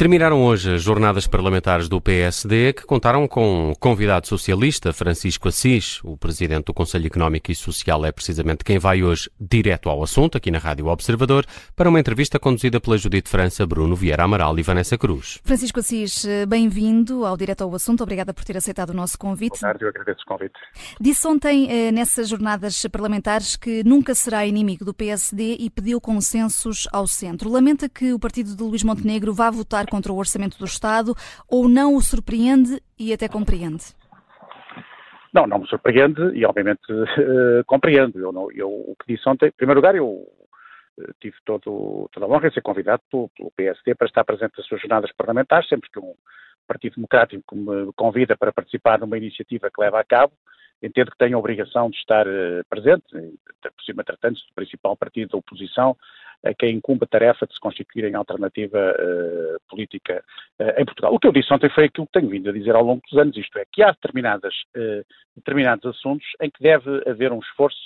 Terminaram 0.00 0.42
hoje 0.42 0.76
as 0.76 0.82
jornadas 0.82 1.26
parlamentares 1.26 1.86
do 1.86 2.00
PSD, 2.00 2.72
que 2.72 2.86
contaram 2.86 3.28
com 3.28 3.70
o 3.70 3.76
convidado 3.76 4.26
socialista 4.26 4.94
Francisco 4.94 5.46
Assis. 5.46 6.00
O 6.02 6.16
presidente 6.16 6.64
do 6.64 6.72
Conselho 6.72 7.06
Económico 7.06 7.52
e 7.52 7.54
Social 7.54 8.06
é 8.06 8.10
precisamente 8.10 8.64
quem 8.64 8.78
vai 8.78 9.02
hoje 9.02 9.30
direto 9.38 9.90
ao 9.90 10.02
assunto, 10.02 10.38
aqui 10.38 10.50
na 10.50 10.56
Rádio 10.56 10.86
Observador, 10.86 11.44
para 11.76 11.90
uma 11.90 12.00
entrevista 12.00 12.38
conduzida 12.38 12.80
pela 12.80 12.96
Judite 12.96 13.28
França, 13.28 13.66
Bruno 13.66 13.94
Vieira 13.94 14.24
Amaral 14.24 14.58
e 14.58 14.62
Vanessa 14.62 14.96
Cruz. 14.96 15.38
Francisco 15.44 15.80
Assis, 15.80 16.24
bem-vindo 16.48 17.26
ao 17.26 17.36
Direto 17.36 17.64
ao 17.64 17.74
Assunto. 17.74 18.02
Obrigada 18.02 18.32
por 18.32 18.42
ter 18.42 18.56
aceitado 18.56 18.88
o 18.88 18.94
nosso 18.94 19.18
convite. 19.18 19.60
Boa 19.60 19.72
tarde, 19.72 19.84
eu 19.84 19.90
agradeço 19.90 20.22
o 20.24 20.26
convite. 20.26 20.58
Disse 20.98 21.28
ontem, 21.28 21.70
eh, 21.70 21.92
nessas 21.92 22.26
jornadas 22.26 22.86
parlamentares, 22.90 23.54
que 23.54 23.84
nunca 23.84 24.14
será 24.14 24.46
inimigo 24.46 24.82
do 24.82 24.94
PSD 24.94 25.58
e 25.60 25.68
pediu 25.68 26.00
consensos 26.00 26.88
ao 26.90 27.06
centro. 27.06 27.50
Lamenta 27.50 27.86
que 27.86 28.14
o 28.14 28.18
partido 28.18 28.56
de 28.56 28.62
Luís 28.62 28.82
Montenegro 28.82 29.34
vá 29.34 29.50
votar 29.50 29.89
contra 29.90 30.12
o 30.12 30.16
orçamento 30.16 30.58
do 30.58 30.64
Estado 30.64 31.14
ou 31.48 31.68
não 31.68 31.94
o 31.94 32.00
surpreende 32.00 32.80
e 32.98 33.12
até 33.12 33.28
compreende? 33.28 33.94
Não, 35.32 35.46
não 35.46 35.60
me 35.60 35.66
surpreende 35.68 36.20
e 36.34 36.44
obviamente 36.44 36.80
uh, 36.90 37.64
compreendo. 37.66 38.18
Eu, 38.18 38.32
não, 38.32 38.50
eu, 38.52 38.68
o 38.68 38.96
que 38.98 39.14
disse 39.14 39.28
ontem, 39.28 39.46
em 39.46 39.52
primeiro 39.52 39.78
lugar, 39.78 39.94
eu 39.94 40.06
uh, 40.06 41.14
tive 41.20 41.36
todo, 41.44 42.08
toda 42.12 42.26
a 42.26 42.28
honra 42.28 42.48
em 42.48 42.52
ser 42.52 42.62
convidado 42.62 43.02
pelo, 43.10 43.28
pelo, 43.36 43.50
PSD 43.52 43.94
para 43.94 44.06
estar 44.06 44.24
presente 44.24 44.54
nas 44.56 44.66
suas 44.66 44.80
jornadas 44.80 45.12
parlamentares, 45.16 45.68
sempre 45.68 45.90
que 45.90 45.98
um 45.98 46.14
Partido 46.66 46.94
Democrático 46.96 47.56
me 47.56 47.92
convida 47.94 48.36
para 48.36 48.52
participar 48.52 49.00
numa 49.00 49.18
iniciativa 49.18 49.70
que 49.70 49.80
leva 49.80 49.98
a 49.98 50.04
cabo, 50.04 50.32
entendo 50.82 51.10
que 51.10 51.18
tenho 51.18 51.36
a 51.36 51.38
obrigação 51.38 51.90
de 51.90 51.96
estar 51.96 52.26
uh, 52.26 52.64
presente, 52.68 53.04
por 53.10 53.84
cima 53.84 54.04
tratando-se 54.04 54.46
do 54.46 54.54
principal 54.54 54.96
partido 54.96 55.30
da 55.30 55.38
oposição, 55.38 55.96
a 56.42 56.54
quem 56.54 56.76
incumbe 56.76 57.04
a 57.04 57.06
tarefa 57.06 57.46
de 57.46 57.52
se 57.52 57.60
constituir 57.60 58.04
em 58.04 58.14
alternativa 58.14 58.78
uh, 58.78 59.60
política 59.68 60.24
uh, 60.58 60.80
em 60.80 60.84
Portugal. 60.84 61.14
O 61.14 61.18
que 61.18 61.26
eu 61.26 61.32
disse 61.32 61.52
ontem 61.52 61.70
foi 61.70 61.84
aquilo 61.84 62.06
que 62.06 62.18
tenho 62.18 62.30
vindo 62.30 62.48
a 62.48 62.52
dizer 62.52 62.74
ao 62.74 62.84
longo 62.84 63.02
dos 63.08 63.18
anos, 63.18 63.36
isto 63.36 63.58
é, 63.58 63.64
que 63.70 63.82
há 63.82 63.90
determinadas, 63.90 64.54
determinados 65.36 65.84
assuntos 65.84 66.26
em 66.40 66.50
que 66.50 66.62
deve 66.62 67.02
haver 67.08 67.32
um 67.32 67.40
esforço 67.40 67.80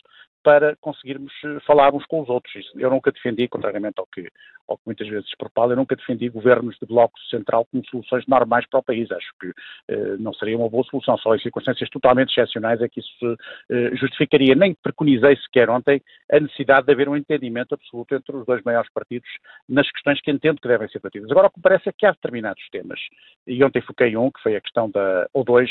para 0.45 0.77
conseguirmos 0.77 1.33
eh, 1.43 1.59
falar 1.67 1.93
uns 1.95 2.05
com 2.05 2.21
os 2.21 2.29
outros. 2.29 2.53
Eu 2.77 2.91
nunca 2.91 3.11
defendi, 3.11 3.49
contrariamente 3.49 3.99
ao 3.99 4.07
que, 4.07 4.29
ao 4.69 4.77
que 4.77 4.83
muitas 4.85 5.09
vezes 5.09 5.29
se 5.29 5.37
propala, 5.37 5.73
eu 5.73 5.77
nunca 5.77 5.97
defendi 5.97 6.29
governos 6.29 6.77
de 6.79 6.87
bloco 6.87 7.19
central 7.31 7.65
como 7.65 7.85
soluções 7.87 8.27
normais 8.27 8.67
para 8.69 8.81
o 8.81 8.83
país. 8.83 9.11
Acho 9.11 9.33
que 9.41 9.51
eh, 9.89 10.17
não 10.19 10.35
seria 10.35 10.57
uma 10.57 10.69
boa 10.69 10.85
solução. 10.85 11.17
Só 11.17 11.35
em 11.35 11.41
circunstâncias 11.41 11.89
totalmente 11.89 12.31
excepcionais 12.31 12.81
é 12.83 12.89
que 12.89 13.01
isso 13.01 13.37
eh, 13.71 13.97
justificaria. 13.97 14.55
Nem 14.55 14.75
preconizei 14.75 15.35
sequer 15.37 15.71
ontem 15.71 16.03
a 16.31 16.39
necessidade 16.39 16.87
de 16.87 16.93
haver 16.93 17.09
um 17.09 17.17
entendimento 17.17 17.75
absoluto 17.75 18.15
entre 18.15 18.37
os 18.37 18.45
dois 18.45 18.63
maiores 18.63 18.93
partidos 18.93 19.29
nas 19.67 19.91
questões 19.91 20.21
que 20.21 20.31
entendo 20.31 20.61
que 20.61 20.69
devem 20.69 20.89
ser 20.89 21.01
batidas. 21.01 21.31
Agora, 21.31 21.47
o 21.47 21.51
que 21.51 21.61
parece 21.61 21.89
é 21.89 21.93
que 21.93 22.05
há 22.05 22.11
determinados 22.11 22.63
temas, 22.71 23.01
e 23.47 23.65
ontem 23.65 23.81
foquei 23.81 24.15
um, 24.15 24.31
que 24.31 24.43
foi 24.43 24.57
a 24.57 24.61
questão 24.61 24.91
da, 24.91 25.27
ou 25.33 25.43
dois, 25.43 25.71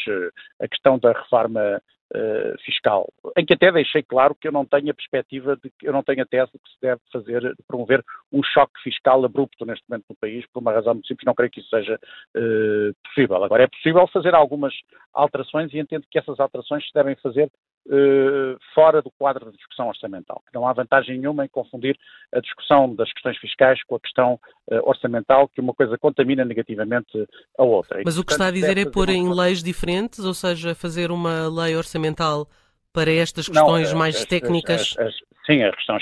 a 0.60 0.68
questão 0.68 0.98
da 0.98 1.12
reforma 1.12 1.80
uh, 2.16 2.58
fiscal, 2.64 3.12
em 3.38 3.46
que 3.46 3.54
até 3.54 3.72
deixei 3.72 4.04
claro 4.04 4.36
que 4.36 4.48
eu 4.48 4.52
não 4.52 4.66
tenho 4.66 4.92
a 4.92 4.94
perspectiva 4.94 5.56
de 5.56 5.70
que 5.70 5.88
eu 5.88 5.94
não 5.94 6.04
tenho 6.04 6.22
a 6.22 6.26
tese 6.26 6.52
de 6.52 6.60
que 6.60 6.70
se 6.70 6.82
deve 6.82 7.02
fazer, 7.12 7.42
de 7.42 7.64
promover 7.68 8.04
um 8.32 8.44
choque 8.44 8.82
fiscal 8.84 9.24
abrupto 9.24 9.66
neste 9.66 9.84
momento 9.90 10.06
no 10.10 10.16
país, 10.16 10.46
por 10.52 10.60
uma 10.60 10.74
razão 10.74 10.94
muito 10.94 11.08
simples, 11.08 11.26
não 11.26 11.36
creio 11.36 11.52
que 11.52 11.60
isso 11.60 11.70
seja 11.70 11.96
uh, 11.96 12.94
possível. 13.06 13.44
Agora, 13.44 13.64
é 13.64 13.68
possível 13.68 14.08
fazer 14.08 14.34
algumas 14.36 14.74
alterações 15.14 15.74
e 15.74 15.80
entendo 15.80 16.06
que 16.10 16.20
essas 16.20 16.40
alterações 16.40 16.86
se 16.86 16.94
devem 16.94 17.16
fazer 17.16 17.50
Uh, 17.86 18.58
fora 18.74 19.02
do 19.02 19.12
quadro 19.12 19.44
da 19.44 19.52
discussão 19.52 19.90
orçamental. 19.90 20.42
Não 20.54 20.66
há 20.66 20.72
vantagem 20.72 21.18
nenhuma 21.18 21.44
em 21.44 21.50
confundir 21.50 21.98
a 22.34 22.40
discussão 22.40 22.96
das 22.96 23.12
questões 23.12 23.38
fiscais 23.38 23.84
com 23.84 23.96
a 23.98 24.00
questão 24.00 24.40
uh, 24.72 24.88
orçamental, 24.88 25.50
que 25.50 25.60
uma 25.60 25.74
coisa 25.74 25.98
contamina 25.98 26.46
negativamente 26.46 27.28
a 27.58 27.64
outra. 27.64 28.02
Mas 28.06 28.16
e, 28.16 28.20
o 28.22 28.24
que 28.24 28.32
está 28.32 28.48
a 28.48 28.52
dizer 28.52 28.78
é 28.78 28.90
pôr 28.90 29.10
em 29.10 29.30
leis 29.34 29.62
diferentes, 29.62 30.20
ou 30.20 30.34
seja, 30.34 30.74
fazer 30.74 31.12
uma 31.12 31.50
lei 31.50 31.76
orçamental 31.76 32.48
para 32.94 33.12
estas 33.12 33.50
questões 33.50 33.92
Não, 33.92 34.00
mais 34.00 34.16
as, 34.16 34.26
técnicas? 34.26 34.96
As, 34.98 35.08
as, 35.08 35.16
sim, 35.46 35.64
a 35.64 35.72
questão 35.72 35.98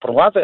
por 0.00 0.10
um 0.10 0.14
lado, 0.14 0.40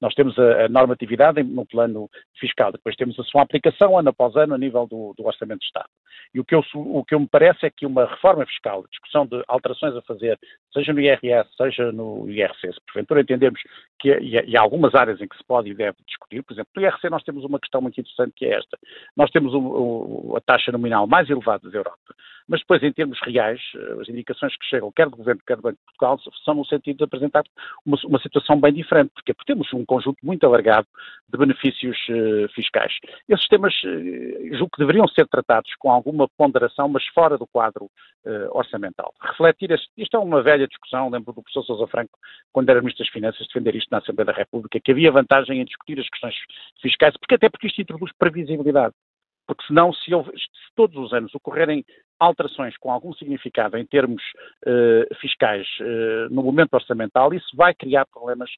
nós 0.00 0.14
temos 0.14 0.38
a, 0.38 0.68
normatividade 0.68 1.42
no 1.42 1.66
plano 1.66 2.10
fiscal, 2.38 2.72
depois 2.72 2.96
temos 2.96 3.18
a 3.18 3.24
sua 3.24 3.42
aplicação 3.42 3.98
ano 3.98 4.10
após 4.10 4.34
ano 4.36 4.54
a 4.54 4.58
nível 4.58 4.86
do, 4.86 5.14
do 5.16 5.26
Orçamento 5.26 5.60
de 5.60 5.66
Estado. 5.66 5.88
E 6.34 6.40
o 6.40 6.44
que, 6.44 6.54
eu, 6.54 6.64
o 6.74 7.04
que 7.04 7.16
me 7.16 7.28
parece 7.28 7.66
é 7.66 7.70
que 7.70 7.86
uma 7.86 8.06
reforma 8.06 8.44
fiscal, 8.46 8.84
discussão 8.90 9.26
de 9.26 9.42
alterações 9.46 9.94
a 9.96 10.02
fazer, 10.02 10.38
seja 10.72 10.92
no 10.92 11.00
IRS, 11.00 11.48
seja 11.56 11.92
no 11.92 12.28
IRC, 12.28 12.72
se 12.72 12.80
porventura 12.86 13.20
entendemos 13.20 13.60
que 13.98 14.10
e, 14.18 14.50
e 14.50 14.56
há 14.56 14.60
algumas 14.60 14.94
áreas 14.94 15.20
em 15.20 15.28
que 15.28 15.36
se 15.36 15.44
pode 15.44 15.70
e 15.70 15.74
deve 15.74 15.96
discutir, 16.06 16.42
por 16.42 16.52
exemplo, 16.52 16.70
no 16.76 16.82
IRC 16.82 17.10
nós 17.10 17.22
temos 17.22 17.44
uma 17.44 17.58
questão 17.58 17.80
muito 17.80 18.00
interessante 18.00 18.32
que 18.36 18.46
é 18.46 18.58
esta. 18.58 18.78
Nós 19.16 19.30
temos 19.30 19.52
a 20.36 20.40
taxa 20.40 20.72
nominal 20.72 21.06
mais 21.06 21.28
elevada 21.30 21.70
da 21.70 21.78
Europa, 21.78 22.14
mas 22.48 22.60
depois 22.60 22.82
em 22.82 22.92
termos 22.92 23.18
reais, 23.22 23.60
eh, 23.74 24.00
as 24.00 24.08
indicações 24.08 24.56
que 24.56 24.66
chegam, 24.66 24.92
quer 24.92 25.08
do 25.08 25.16
Governo, 25.16 25.40
quer 25.46 25.56
do 25.56 25.62
Banco 25.62 25.78
de 25.78 25.84
Portugal, 25.84 26.18
são 26.44 26.54
no 26.54 26.66
sentido 26.66 26.98
de 26.98 27.04
apresentar 27.04 27.44
uma, 27.84 27.96
uma 28.04 28.18
situação 28.20 28.60
bem 28.60 28.72
diferente, 28.72 29.10
porque, 29.14 29.32
porque 29.32 29.52
temos 29.52 29.72
um 29.72 29.84
conjunto 29.84 30.18
muito 30.22 30.44
alargado 30.44 30.86
de 31.32 31.38
benefícios 31.38 31.96
uh, 32.08 32.48
fiscais. 32.54 32.92
Esses 33.28 33.48
temas 33.48 33.74
uh, 33.84 34.56
julgo 34.56 34.70
que 34.74 34.80
deveriam 34.80 35.08
ser 35.08 35.26
tratados 35.26 35.70
com 35.78 35.90
alguma 35.90 36.28
ponderação, 36.36 36.88
mas 36.88 37.04
fora 37.08 37.38
do 37.38 37.46
quadro 37.46 37.86
uh, 37.86 38.48
orçamental. 38.50 39.12
Refletir, 39.20 39.70
este, 39.72 39.88
isto 39.96 40.16
é 40.16 40.20
uma 40.20 40.42
velha 40.42 40.68
discussão, 40.68 41.08
lembro 41.08 41.32
do 41.32 41.42
professor 41.42 41.64
Sousa 41.64 41.86
Franco, 41.86 42.18
quando 42.52 42.68
era 42.68 42.80
Ministro 42.80 43.04
das 43.04 43.12
Finanças, 43.12 43.46
defender 43.46 43.74
isto 43.74 43.83
na 43.90 43.98
Assembleia 43.98 44.26
da 44.26 44.32
República, 44.32 44.80
que 44.80 44.92
havia 44.92 45.12
vantagem 45.12 45.60
em 45.60 45.64
discutir 45.64 45.98
as 45.98 46.08
questões 46.08 46.34
fiscais, 46.80 47.16
porque 47.16 47.34
até 47.34 47.48
porque 47.48 47.66
isto 47.66 47.80
introduz 47.80 48.12
previsibilidade. 48.18 48.94
Porque 49.46 49.66
senão, 49.66 49.92
se, 49.92 50.10
se, 50.10 50.74
todos 50.74 50.96
os 50.96 51.12
anos 51.12 51.34
ocorrerem 51.34 51.84
alterações 52.24 52.76
com 52.78 52.90
algum 52.90 53.12
significado 53.14 53.76
em 53.76 53.84
termos 53.86 54.22
uh, 54.66 55.14
fiscais 55.20 55.66
uh, 55.80 56.32
no 56.32 56.42
momento 56.42 56.74
orçamental, 56.74 57.32
isso 57.32 57.56
vai 57.56 57.74
criar 57.74 58.06
problemas, 58.06 58.50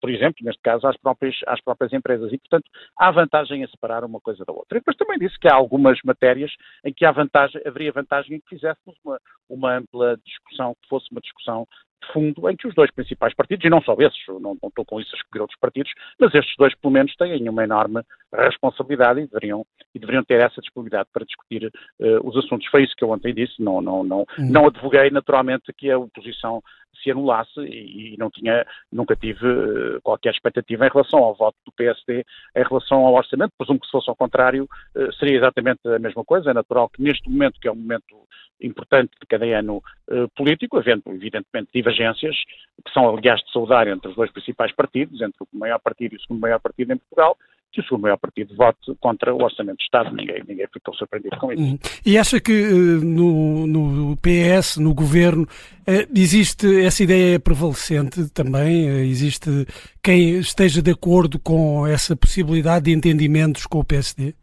por 0.00 0.10
exemplo, 0.10 0.36
neste 0.42 0.60
caso, 0.62 0.86
às 0.86 0.96
próprias, 0.96 1.36
às 1.46 1.60
próprias 1.60 1.92
empresas. 1.92 2.32
E, 2.32 2.38
portanto, 2.38 2.64
há 2.98 3.10
vantagem 3.10 3.62
em 3.62 3.66
separar 3.68 4.04
uma 4.04 4.20
coisa 4.20 4.44
da 4.44 4.52
outra. 4.52 4.78
E 4.78 4.80
depois 4.80 4.96
também 4.96 5.18
disse 5.18 5.38
que 5.38 5.48
há 5.48 5.54
algumas 5.54 5.98
matérias 6.04 6.52
em 6.84 6.92
que 6.92 7.04
há 7.04 7.12
vantagem, 7.12 7.60
haveria 7.66 7.92
vantagem 7.92 8.36
em 8.36 8.40
que 8.40 8.48
fizéssemos 8.48 8.98
uma, 9.04 9.18
uma 9.48 9.76
ampla 9.76 10.16
discussão, 10.24 10.74
que 10.82 10.88
fosse 10.88 11.10
uma 11.10 11.20
discussão 11.20 11.66
de 12.02 12.12
fundo 12.12 12.50
em 12.50 12.56
que 12.56 12.66
os 12.66 12.74
dois 12.74 12.90
principais 12.90 13.34
partidos, 13.34 13.64
e 13.64 13.70
não 13.70 13.80
só 13.80 13.94
esses, 13.98 14.18
não, 14.28 14.56
não 14.60 14.68
estou 14.68 14.84
com 14.84 15.00
isso 15.00 15.14
a 15.14 15.18
escolher 15.18 15.42
outros 15.42 15.58
partidos, 15.58 15.92
mas 16.18 16.34
estes 16.34 16.54
dois 16.58 16.74
pelo 16.74 16.92
menos 16.92 17.14
têm 17.16 17.48
uma 17.48 17.64
enorme 17.64 18.02
responsabilidade 18.32 19.20
e 19.20 19.26
deveriam, 19.26 19.64
e 19.94 19.98
deveriam 19.98 20.24
ter 20.24 20.42
essa 20.42 20.60
disponibilidade 20.60 21.08
para 21.12 21.24
discutir 21.24 21.66
uh, 21.66 22.28
os 22.28 22.36
assuntos. 22.36 22.66
Foi 22.68 22.82
isso 22.82 22.94
que 22.96 23.01
eu 23.02 23.10
ontem 23.10 23.34
disse, 23.34 23.62
não, 23.62 23.80
não, 23.80 24.04
não, 24.04 24.20
hum. 24.20 24.50
não 24.50 24.66
advoguei 24.66 25.10
naturalmente 25.10 25.72
que 25.72 25.90
a 25.90 25.98
oposição 25.98 26.62
se 27.02 27.10
anulasse 27.10 27.60
e, 27.60 28.14
e 28.14 28.16
não 28.16 28.30
tinha, 28.30 28.64
nunca 28.90 29.16
tive 29.16 29.46
uh, 29.46 30.00
qualquer 30.02 30.32
expectativa 30.32 30.86
em 30.86 30.90
relação 30.90 31.20
ao 31.20 31.34
voto 31.34 31.56
do 31.64 31.72
PSD 31.72 32.24
em 32.56 32.62
relação 32.62 33.06
ao 33.06 33.14
orçamento. 33.14 33.52
Presumo 33.56 33.80
que 33.80 33.86
se 33.86 33.92
fosse 33.92 34.08
ao 34.08 34.16
contrário 34.16 34.68
uh, 34.94 35.12
seria 35.14 35.36
exatamente 35.38 35.80
a 35.86 35.98
mesma 35.98 36.24
coisa. 36.24 36.50
É 36.50 36.54
natural 36.54 36.88
que 36.88 37.02
neste 37.02 37.28
momento, 37.28 37.58
que 37.60 37.68
é 37.68 37.72
um 37.72 37.76
momento 37.76 38.16
importante 38.60 39.10
de 39.20 39.26
cada 39.26 39.44
ano 39.46 39.82
uh, 40.10 40.28
político, 40.36 40.78
havendo 40.78 41.02
evidentemente 41.06 41.70
divergências, 41.74 42.36
que 42.84 42.92
são 42.92 43.08
aliás 43.08 43.40
de 43.40 43.52
saudar 43.52 43.88
entre 43.88 44.08
os 44.08 44.16
dois 44.16 44.30
principais 44.30 44.72
partidos, 44.72 45.20
entre 45.20 45.36
o 45.40 45.58
maior 45.58 45.80
partido 45.80 46.14
e 46.14 46.16
o 46.16 46.20
segundo 46.20 46.40
maior 46.40 46.60
partido 46.60 46.92
em 46.92 46.98
Portugal, 46.98 47.36
que 47.72 47.80
o 47.80 47.84
segundo 47.84 48.02
maior 48.02 48.18
partido 48.18 48.54
vote 48.54 48.94
contra 49.00 49.34
o 49.34 49.42
Orçamento 49.42 49.78
de 49.78 49.84
Estado. 49.84 50.14
Ninguém, 50.14 50.42
ninguém 50.46 50.66
ficou 50.72 50.94
surpreendido 50.94 51.36
com 51.38 51.52
isso. 51.52 51.62
Uhum. 51.62 51.78
E 52.04 52.18
acha 52.18 52.38
que 52.38 52.52
uh, 52.52 53.04
no, 53.04 53.66
no, 53.66 54.16
PS, 54.18 54.76
no 54.76 54.94
governo, 54.94 55.44
uh, 55.44 56.08
existe 56.14 56.84
essa 56.84 57.02
ideia 57.02 57.40
prevalecente 57.40 58.28
também? 58.30 58.90
Uh, 58.90 58.98
existe 59.04 59.66
quem 60.02 60.38
esteja 60.38 60.82
de 60.82 60.90
acordo 60.90 61.38
com 61.38 61.86
essa 61.86 62.14
possibilidade 62.14 62.84
de 62.84 62.92
entendimentos 62.92 63.66
com 63.66 63.78
o 63.78 63.84
PSD? 63.84 64.34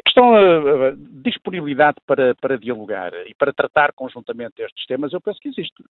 A 0.00 0.02
questão 0.02 0.32
da 0.32 0.96
disponibilidade 1.22 1.98
para, 2.06 2.34
para 2.34 2.58
dialogar 2.58 3.12
e 3.26 3.34
para 3.34 3.52
tratar 3.52 3.92
conjuntamente 3.92 4.62
estes 4.62 4.86
temas, 4.86 5.12
eu 5.12 5.20
penso 5.20 5.38
que 5.40 5.48
existe. 5.48 5.84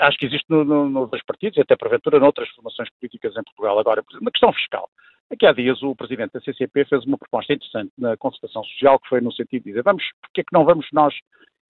Acho 0.00 0.18
que 0.18 0.26
existe 0.26 0.46
nos 0.48 0.66
no, 0.66 0.88
no 0.88 1.06
dois 1.06 1.24
partidos 1.24 1.58
e 1.58 1.60
até 1.60 1.76
porventura 1.76 2.20
noutras 2.20 2.48
formações 2.50 2.88
políticas 2.90 3.36
em 3.36 3.42
Portugal. 3.42 3.78
Agora, 3.78 4.04
na 4.20 4.30
questão 4.30 4.52
fiscal, 4.52 4.88
aqui 5.30 5.46
há 5.46 5.52
dias 5.52 5.82
o 5.82 5.96
presidente 5.96 6.32
da 6.32 6.40
CCP 6.40 6.84
fez 6.84 7.04
uma 7.04 7.18
proposta 7.18 7.52
interessante 7.52 7.92
na 7.98 8.16
concertação 8.16 8.62
social 8.64 9.00
que 9.00 9.08
foi 9.08 9.20
no 9.20 9.32
sentido 9.32 9.64
de 9.64 9.70
dizer 9.70 9.82
vamos, 9.82 10.04
porque 10.22 10.42
é 10.42 10.44
que 10.44 10.52
não 10.52 10.64
vamos 10.64 10.86
nós 10.92 11.12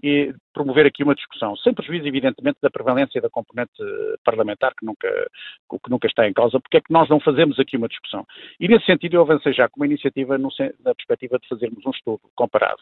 e 0.02 0.32
promover 0.52 0.86
aqui 0.86 1.02
uma 1.02 1.14
discussão, 1.14 1.56
sem 1.56 1.72
prejuízo, 1.74 2.06
evidentemente, 2.06 2.58
da 2.60 2.70
prevalência 2.70 3.20
da 3.20 3.30
componente 3.30 3.72
parlamentar, 4.24 4.72
que 4.78 4.84
nunca, 4.84 5.08
que 5.70 5.90
nunca 5.90 6.06
está 6.06 6.28
em 6.28 6.32
causa, 6.32 6.60
porque 6.60 6.78
é 6.78 6.80
que 6.80 6.92
nós 6.92 7.08
não 7.08 7.20
fazemos 7.20 7.58
aqui 7.58 7.76
uma 7.76 7.88
discussão. 7.88 8.24
E, 8.58 8.68
nesse 8.68 8.86
sentido, 8.86 9.14
eu 9.14 9.22
avancei 9.22 9.52
já 9.52 9.68
com 9.68 9.80
uma 9.80 9.86
iniciativa 9.86 10.38
no, 10.38 10.48
na 10.84 10.94
perspectiva 10.94 11.38
de 11.38 11.48
fazermos 11.48 11.84
um 11.84 11.90
estudo 11.90 12.20
comparado, 12.34 12.80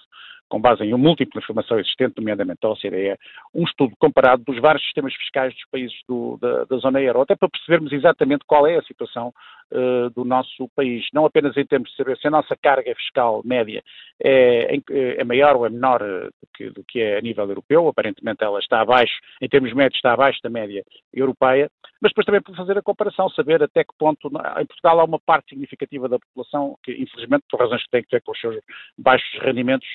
com 0.49 0.61
base 0.61 0.85
em 0.85 0.95
uma 0.95 1.07
múltipla 1.07 1.41
informação 1.41 1.79
existente, 1.79 2.15
nomeadamente 2.17 2.61
da 2.63 2.71
OCDE, 2.71 3.19
um 3.55 3.65
estudo 3.65 3.95
comparado 3.99 4.43
dos 4.45 4.61
vários 4.61 4.83
sistemas 4.85 5.15
fiscais 5.15 5.53
dos 5.55 5.65
países 5.71 5.97
do, 6.09 6.39
da, 6.41 6.65
da, 6.65 6.77
zona 6.79 7.01
euro, 7.01 7.23
até 7.23 7.35
para 7.35 7.49
percebermos 7.49 7.93
exatamente 7.93 8.45
qual 8.47 8.67
é 8.67 8.77
a 8.77 8.83
situação 8.83 9.33
uh, 9.73 10.11
do 10.11 10.25
nosso 10.25 10.69
país. 10.75 11.07
Não 11.13 11.25
apenas 11.25 11.57
em 11.57 11.67
termos 11.67 11.91
de 11.91 11.97
saber 11.97 12.17
se 12.19 12.27
a 12.27 12.31
nossa 12.31 12.57
carga 12.57 12.95
fiscal 12.95 13.43
média 13.45 13.83
é, 14.23 14.77
é 14.91 15.25
maior 15.25 15.57
ou 15.57 15.67
é 15.67 15.71
menor 15.71 16.01
do 16.01 16.49
que, 16.55 16.71
do 16.71 16.85
que, 16.85 17.01
é 17.01 17.19
a 17.19 17.21
nível 17.21 17.49
europeu, 17.49 17.89
aparentemente 17.89 18.43
ela 18.43 18.59
está 18.59 18.81
abaixo, 18.81 19.15
em 19.41 19.49
termos 19.49 19.73
médios 19.73 19.97
está 19.97 20.13
abaixo 20.13 20.41
da 20.43 20.51
média 20.51 20.85
europeia, 21.13 21.71
mas 22.01 22.11
depois 22.11 22.27
também 22.27 22.43
por 22.43 22.57
fazer 22.57 22.79
a 22.79 22.83
comparação, 22.83 23.29
saber 23.31 23.63
até 23.63 23.85
que 23.85 23.95
ponto, 23.99 24.29
em 24.29 24.67
Portugal 24.67 25.01
há 25.01 25.05
uma 25.05 25.21
parte 25.21 25.51
significativa 25.51 26.09
da 26.09 26.19
população 26.19 26.77
que, 26.83 26.93
infelizmente, 26.93 27.45
por 27.51 27.61
razões 27.61 27.83
que 27.85 27.91
têm 27.91 28.03
que 28.03 28.17
ver 28.17 28.23
com 28.23 28.33
os 28.33 28.41
seus 28.41 28.57
baixos 28.99 29.29
rendimentos, 29.41 29.89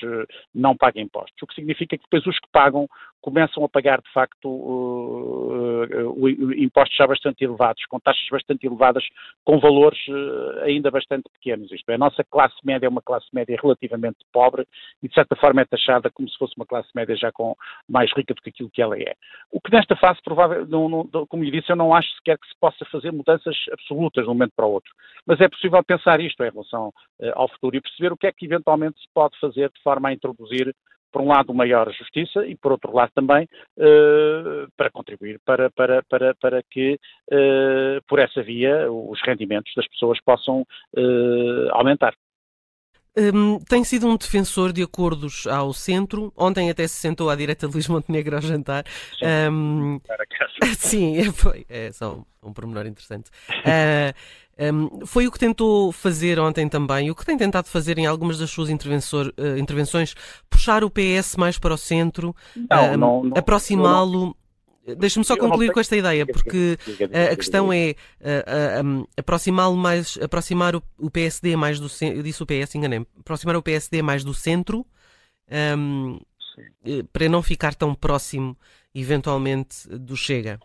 não 0.54 0.76
paga 0.76 1.00
impostos, 1.00 1.42
o 1.42 1.46
que 1.46 1.54
significa 1.54 1.96
que 1.96 2.04
depois 2.04 2.26
os 2.26 2.38
que 2.38 2.48
pagam 2.52 2.88
começam 3.22 3.64
a 3.64 3.68
pagar, 3.68 4.02
de 4.02 4.12
facto, 4.12 4.48
uh, 4.48 6.12
uh, 6.12 6.52
impostos 6.54 6.96
já 6.96 7.06
bastante 7.06 7.44
elevados, 7.44 7.84
com 7.86 8.00
taxas 8.00 8.28
bastante 8.28 8.66
elevadas, 8.66 9.04
com 9.44 9.60
valores 9.62 9.98
uh, 10.08 10.64
ainda 10.64 10.90
bastante 10.90 11.30
pequenos. 11.32 11.70
Isto 11.72 11.90
é, 11.90 11.94
a 11.94 11.98
nossa 11.98 12.22
classe 12.24 12.56
média 12.64 12.86
é 12.86 12.88
uma 12.88 13.00
classe 13.00 13.26
média 13.32 13.56
relativamente 13.62 14.18
pobre 14.32 14.66
e, 15.02 15.08
de 15.08 15.14
certa 15.14 15.36
forma, 15.36 15.62
é 15.62 15.64
taxada 15.64 16.10
como 16.10 16.28
se 16.28 16.36
fosse 16.36 16.54
uma 16.56 16.66
classe 16.66 16.88
média 16.94 17.16
já 17.16 17.32
com 17.32 17.56
mais 17.88 18.12
rica 18.12 18.34
do 18.34 18.42
que 18.42 18.50
aquilo 18.50 18.70
que 18.70 18.82
ela 18.82 18.98
é. 18.98 19.14
O 19.50 19.60
que 19.60 19.72
nesta 19.72 19.96
fase, 19.96 20.20
não, 20.68 20.88
não, 20.88 21.26
como 21.26 21.44
lhe 21.44 21.50
disse, 21.50 21.70
eu 21.70 21.76
não 21.76 21.94
acho 21.94 22.10
sequer 22.16 22.36
que 22.38 22.48
se 22.48 22.58
possa 22.60 22.84
fazer 22.86 23.12
mudanças 23.12 23.56
absolutas 23.72 24.24
de 24.24 24.30
um 24.30 24.34
momento 24.34 24.52
para 24.56 24.66
o 24.66 24.72
outro. 24.72 24.92
Mas 25.24 25.40
é 25.40 25.48
possível 25.48 25.82
pensar 25.84 26.20
isto 26.20 26.42
em 26.42 26.50
relação 26.50 26.92
ao 27.34 27.48
futuro 27.48 27.76
e 27.76 27.80
perceber 27.80 28.12
o 28.12 28.16
que 28.16 28.26
é 28.26 28.32
que 28.32 28.44
eventualmente 28.44 29.00
se 29.00 29.06
pode 29.14 29.38
fazer 29.38 29.70
de 29.70 29.80
forma 29.82 30.08
a 30.08 30.12
introduzir 30.12 30.74
por 31.12 31.22
um 31.22 31.28
lado, 31.28 31.52
maior 31.52 31.92
justiça 31.92 32.44
e, 32.46 32.56
por 32.56 32.72
outro 32.72 32.94
lado, 32.94 33.12
também 33.14 33.48
uh, 33.76 34.70
para 34.76 34.90
contribuir 34.90 35.38
para, 35.44 35.70
para, 35.70 36.02
para, 36.04 36.34
para 36.34 36.62
que, 36.62 36.98
uh, 37.30 38.02
por 38.08 38.18
essa 38.18 38.42
via, 38.42 38.90
os 38.90 39.20
rendimentos 39.22 39.72
das 39.76 39.86
pessoas 39.88 40.18
possam 40.24 40.62
uh, 40.62 41.68
aumentar. 41.72 42.14
Um, 43.14 43.58
tem 43.58 43.84
sido 43.84 44.08
um 44.08 44.16
defensor 44.16 44.72
de 44.72 44.82
acordos 44.82 45.46
ao 45.46 45.72
centro. 45.74 46.32
Ontem 46.34 46.70
até 46.70 46.88
se 46.88 46.94
sentou 46.94 47.28
à 47.28 47.36
direita 47.36 47.66
de 47.66 47.74
Luís 47.74 47.86
Montenegro 47.86 48.36
ao 48.36 48.42
jantar. 48.42 48.84
Sim, 49.18 49.26
um, 49.50 50.00
sim 50.78 51.18
é, 51.18 51.24
foi. 51.30 51.66
É 51.68 51.92
só 51.92 52.14
um, 52.14 52.48
um 52.48 52.52
pormenor 52.54 52.86
interessante. 52.86 53.30
Uh, 53.50 54.16
um, 54.58 55.06
foi 55.06 55.26
o 55.26 55.32
que 55.32 55.38
tentou 55.38 55.90
fazer 55.92 56.38
ontem 56.38 56.68
também, 56.68 57.10
o 57.10 57.14
que 57.14 57.24
tem 57.24 57.36
tentado 57.38 57.68
fazer 57.68 57.98
em 57.98 58.06
algumas 58.06 58.38
das 58.38 58.50
suas 58.50 58.68
uh, 58.68 58.72
intervenções, 59.58 60.14
puxar 60.50 60.84
o 60.84 60.90
PS 60.90 61.36
mais 61.36 61.58
para 61.58 61.74
o 61.74 61.78
centro, 61.78 62.36
um, 62.56 63.36
aproximá-lo. 63.36 64.36
Deixa-me 64.98 65.24
só 65.24 65.36
concluir 65.36 65.72
com 65.72 65.78
esta 65.78 65.96
ideia, 65.96 66.26
porque 66.26 66.76
a 67.32 67.36
questão 67.36 67.72
é 67.72 67.94
uh, 68.20 69.08
aproximá-lo 69.16 69.76
mais, 69.76 70.18
aproximar 70.20 70.74
o, 70.74 70.82
o, 70.98 71.08
PSD 71.08 71.54
mais 71.56 71.78
do 71.78 71.88
centro, 71.88 72.18
eu 72.18 72.22
disse 72.22 72.42
o 72.42 72.46
PS, 72.46 72.74
enganei 72.74 73.06
aproximar 73.18 73.56
o 73.56 73.62
PSD 73.62 74.02
mais 74.02 74.24
do 74.24 74.34
centro, 74.34 74.84
para 77.12 77.28
não 77.28 77.42
ficar 77.42 77.74
tão 77.74 77.94
próximo, 77.94 78.56
eventualmente, 78.94 79.88
do 79.88 80.16
Chega. 80.16 80.58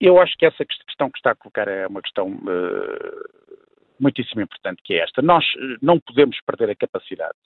Eu 0.00 0.20
acho 0.20 0.36
que 0.36 0.46
essa 0.46 0.64
questão 0.64 1.10
que 1.10 1.18
está 1.18 1.32
a 1.32 1.34
colocar 1.34 1.66
é 1.66 1.86
uma 1.86 2.00
questão 2.00 2.28
uh, 2.28 3.48
muitíssimo 3.98 4.40
importante, 4.40 4.82
que 4.82 4.94
é 4.94 5.02
esta. 5.02 5.20
Nós 5.20 5.44
eh, 5.56 5.76
não 5.82 5.98
podemos 5.98 6.38
perder 6.46 6.70
a 6.70 6.76
capacidade 6.76 7.36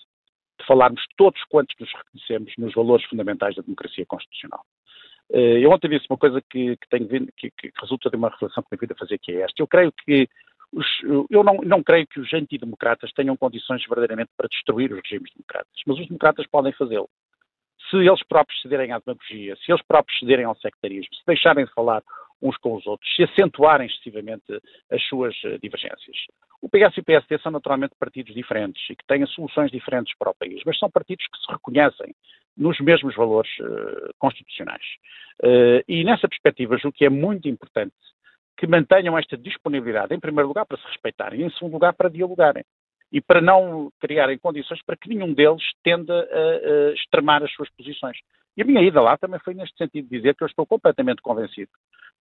de 0.60 0.66
falarmos 0.66 1.02
todos 1.16 1.42
quantos 1.44 1.74
nos 1.80 1.90
reconhecemos 1.92 2.52
nos 2.58 2.74
valores 2.74 3.06
fundamentais 3.06 3.56
da 3.56 3.62
democracia 3.62 4.04
constitucional. 4.06 4.62
Uh, 5.30 5.58
eu 5.58 5.70
ontem 5.70 5.88
disse 5.88 6.06
uma 6.10 6.18
coisa 6.18 6.42
que, 6.42 6.76
que, 6.76 6.98
vindo, 7.04 7.32
que, 7.36 7.50
que, 7.50 7.72
resulta 7.80 8.10
de 8.10 8.16
uma 8.16 8.28
reflexão 8.28 8.62
que 8.62 8.68
tenho 8.68 8.80
vindo 8.80 8.92
a 8.92 8.98
fazer, 8.98 9.18
que 9.18 9.32
é 9.32 9.40
esta. 9.40 9.62
Eu 9.62 9.66
creio 9.66 9.90
que 9.90 10.28
os, 10.72 10.86
eu 11.30 11.44
não, 11.44 11.58
não, 11.64 11.82
creio 11.82 12.06
que 12.06 12.20
os 12.20 12.32
antidemocratas 12.32 13.12
tenham 13.12 13.36
condições 13.36 13.82
verdadeiramente 13.86 14.30
para 14.36 14.48
destruir 14.48 14.92
os 14.92 15.00
regimes 15.02 15.30
democratas, 15.34 15.72
mas 15.86 15.98
os 15.98 16.06
democratas 16.06 16.46
podem 16.48 16.72
fazê-lo. 16.72 17.08
Se 17.90 17.96
eles 17.96 18.22
próprios 18.26 18.60
cederem 18.62 18.92
à 18.92 18.98
demagogia, 18.98 19.56
se 19.56 19.70
eles 19.70 19.82
próprios 19.82 20.18
cederem 20.18 20.44
ao 20.44 20.56
sectarismo, 20.56 21.14
se 21.14 21.26
deixarem 21.26 21.64
de 21.64 21.72
falar 21.74 22.02
uns 22.42 22.56
com 22.58 22.74
os 22.74 22.86
outros, 22.86 23.08
se 23.14 23.22
acentuarem 23.22 23.86
excessivamente 23.86 24.60
as 24.90 25.02
suas 25.04 25.34
eh, 25.44 25.58
divergências. 25.62 26.16
O 26.60 26.68
PS 26.68 26.96
e 26.96 27.00
o 27.00 27.04
PSD 27.04 27.38
são 27.38 27.52
naturalmente 27.52 27.94
partidos 27.98 28.34
diferentes 28.34 28.82
e 28.90 28.96
que 28.96 29.06
têm 29.06 29.24
soluções 29.26 29.70
diferentes 29.70 30.16
para 30.18 30.30
o 30.30 30.34
país, 30.34 30.60
mas 30.66 30.78
são 30.78 30.90
partidos 30.90 31.26
que 31.26 31.38
se 31.38 31.52
reconhecem 31.52 32.14
nos 32.56 32.78
mesmos 32.80 33.14
valores 33.14 33.50
uh, 33.60 34.12
constitucionais. 34.18 34.84
Uh, 35.42 35.82
e 35.88 36.04
nessa 36.04 36.28
perspectiva, 36.28 36.76
julgo 36.76 36.96
que 36.96 37.04
é 37.04 37.08
muito 37.08 37.48
importante 37.48 37.94
que 38.56 38.66
mantenham 38.66 39.18
esta 39.18 39.36
disponibilidade, 39.36 40.14
em 40.14 40.20
primeiro 40.20 40.48
lugar, 40.48 40.66
para 40.66 40.78
se 40.78 40.86
respeitarem, 40.86 41.40
e 41.40 41.44
em 41.44 41.50
segundo 41.50 41.72
lugar, 41.72 41.94
para 41.94 42.10
dialogarem. 42.10 42.64
E 43.10 43.20
para 43.20 43.40
não 43.40 43.90
criarem 44.00 44.38
condições 44.38 44.80
para 44.84 44.96
que 44.96 45.08
nenhum 45.08 45.34
deles 45.34 45.62
tenda 45.82 46.14
a, 46.14 46.90
a 46.90 46.92
extremar 46.92 47.42
as 47.42 47.52
suas 47.52 47.68
posições. 47.70 48.16
E 48.56 48.62
a 48.62 48.64
minha 48.64 48.82
ida 48.82 49.00
lá 49.00 49.16
também 49.16 49.40
foi 49.40 49.54
neste 49.54 49.76
sentido 49.76 50.08
de 50.08 50.16
dizer 50.16 50.34
que 50.34 50.44
eu 50.44 50.46
estou 50.46 50.66
completamente 50.66 51.22
convencido 51.22 51.70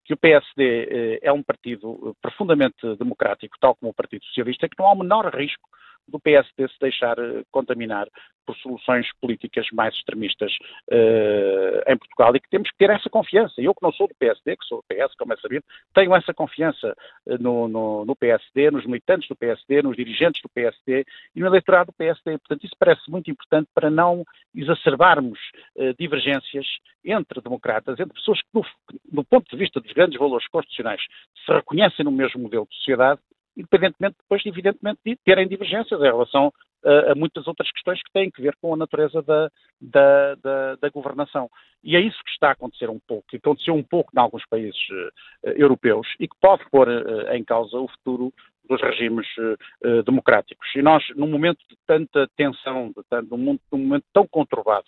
que 0.04 0.14
o 0.14 0.18
PSD 0.18 0.64
eh, 0.64 1.20
é 1.22 1.32
um 1.32 1.44
partido 1.44 2.10
eh, 2.10 2.18
profundamente 2.22 2.96
democrático, 2.98 3.58
tal 3.60 3.76
como 3.76 3.92
o 3.92 3.94
Partido 3.94 4.26
Socialista, 4.26 4.68
que 4.68 4.76
não 4.80 4.88
há 4.88 4.94
o 4.94 4.98
menor 4.98 5.34
risco 5.36 5.70
do 6.08 6.20
PSD 6.20 6.68
se 6.68 6.80
deixar 6.80 7.18
eh, 7.18 7.44
contaminar 7.52 8.08
por 8.46 8.56
soluções 8.58 9.08
políticas 9.20 9.68
mais 9.72 9.94
extremistas 9.94 10.52
uh, 10.92 11.92
em 11.92 11.96
Portugal 11.96 12.36
e 12.36 12.40
que 12.40 12.50
temos 12.50 12.70
que 12.72 12.78
ter 12.78 12.90
essa 12.90 13.10
confiança. 13.10 13.54
Eu 13.62 13.74
que 13.74 13.84
não 13.84 13.92
sou 13.92 14.08
do 14.08 14.16
PSD, 14.16 14.58
que 14.58 14.66
sou 14.66 14.80
do 14.80 14.84
PS, 14.88 15.16
como 15.16 15.34
é 15.34 15.38
sabido, 15.38 15.64
tenho 15.94 16.16
essa 16.16 16.34
confiança 16.34 16.96
no, 17.40 17.68
no, 17.68 18.04
no, 18.04 18.16
PSD, 18.16 18.72
nos 18.72 18.86
militantes 18.86 19.30
do 19.30 19.36
PSD, 19.36 19.84
nos 19.84 19.96
dirigentes 19.96 20.42
do 20.42 20.50
PSD 20.50 21.06
e 21.36 21.40
no 21.40 21.46
eleitorado 21.46 21.92
do 21.92 21.96
PSD. 21.96 22.38
Portanto, 22.40 22.66
isso 22.66 22.76
parece 22.80 23.10
muito 23.10 23.30
importante 23.30 23.70
para 23.74 23.92
não 23.92 24.26
exacerbarmos 24.56 25.40
uh, 25.76 25.94
divergências 25.98 26.66
entre 27.06 27.42
democratas, 27.42 28.00
entre 28.00 28.14
pessoas 28.14 28.42
que, 28.42 28.48
do, 28.54 28.66
do 29.12 29.24
ponto 29.24 29.50
de 29.50 29.58
vista 29.58 29.80
dos 29.80 29.92
grandes 29.94 30.20
valores 30.20 30.48
constitucionais, 30.48 31.02
se 31.46 31.54
reconhecem 31.54 32.04
no 32.04 32.12
mesmo 32.12 32.42
modelo 32.42 32.68
de 32.70 32.76
sociedade 32.78 33.22
independentemente 33.56 34.16
depois, 34.22 34.46
evidentemente, 34.46 35.00
de 35.06 35.16
terem 35.18 35.48
divergências 35.48 36.00
em 36.00 36.04
relação 36.04 36.52
a, 36.84 37.12
a 37.12 37.16
muitas 37.16 37.48
outras 37.48 37.72
questões 37.72 38.02
que 38.02 38.12
têm 38.12 38.32
que 38.32 38.42
ver 38.42 38.56
com 38.62 38.74
a 38.74 38.78
natureza 38.78 39.22
da, 39.22 39.50
da, 39.80 40.36
da, 40.36 40.76
da, 40.76 40.90
governação. 40.90 41.50
E 41.84 41.96
é 41.96 42.00
isso 42.00 42.18
que 42.24 42.32
está 42.32 42.50
a 42.50 42.52
acontecer 42.52 42.90
um 42.90 43.00
pouco, 43.08 43.28
que 43.28 43.38
aconteceu 43.38 43.74
um 43.74 43.84
pouco 43.84 44.12
em 44.16 44.20
alguns 44.20 44.46
países 44.48 44.80
uh, 44.90 45.50
europeus 45.50 46.08
e 46.20 46.28
que 46.28 46.36
pode 46.40 46.64
pôr 46.70 46.88
uh, 46.88 47.34
em 47.34 47.44
causa 47.44 47.78
o 47.78 47.88
futuro 47.88 48.34
dos 48.68 48.82
regimes 48.82 49.28
uh, 49.38 50.04
democráticos. 50.04 50.68
E 50.76 50.82
nós, 50.82 51.04
num 51.16 51.28
momento 51.28 51.60
de 51.70 51.76
tanta 51.86 52.28
tensão, 52.36 52.88
de 52.90 53.04
tanto, 53.10 53.36
num, 53.36 53.60
num 53.72 53.80
momento 53.80 54.06
tão 54.14 54.28
conturbado 54.28 54.86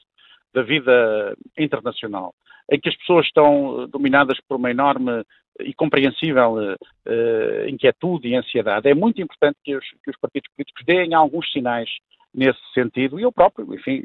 da 0.54 0.62
vida 0.62 1.36
internacional, 1.58 2.34
em 2.72 2.80
que 2.80 2.90
as 2.90 2.98
pessoas 2.98 3.26
estão 3.26 3.88
dominadas 3.90 4.40
por 4.48 4.58
uma 4.58 4.72
enorme 4.72 5.24
e 5.60 5.74
compreensível 5.74 6.56
uh, 6.56 7.70
inquietude 7.70 8.28
e 8.28 8.36
ansiedade, 8.36 8.90
é 8.90 8.96
muito 8.96 9.22
importante 9.22 9.58
que 9.64 9.76
os, 9.76 9.86
que 10.04 10.10
os 10.10 10.18
partidos 10.20 10.50
políticos 10.56 10.84
deem 10.86 11.14
alguns 11.14 11.52
sinais 11.52 11.90
nesse 12.34 12.60
sentido, 12.74 13.20
e 13.20 13.24
eu 13.24 13.32
próprio, 13.32 13.74
enfim, 13.76 14.04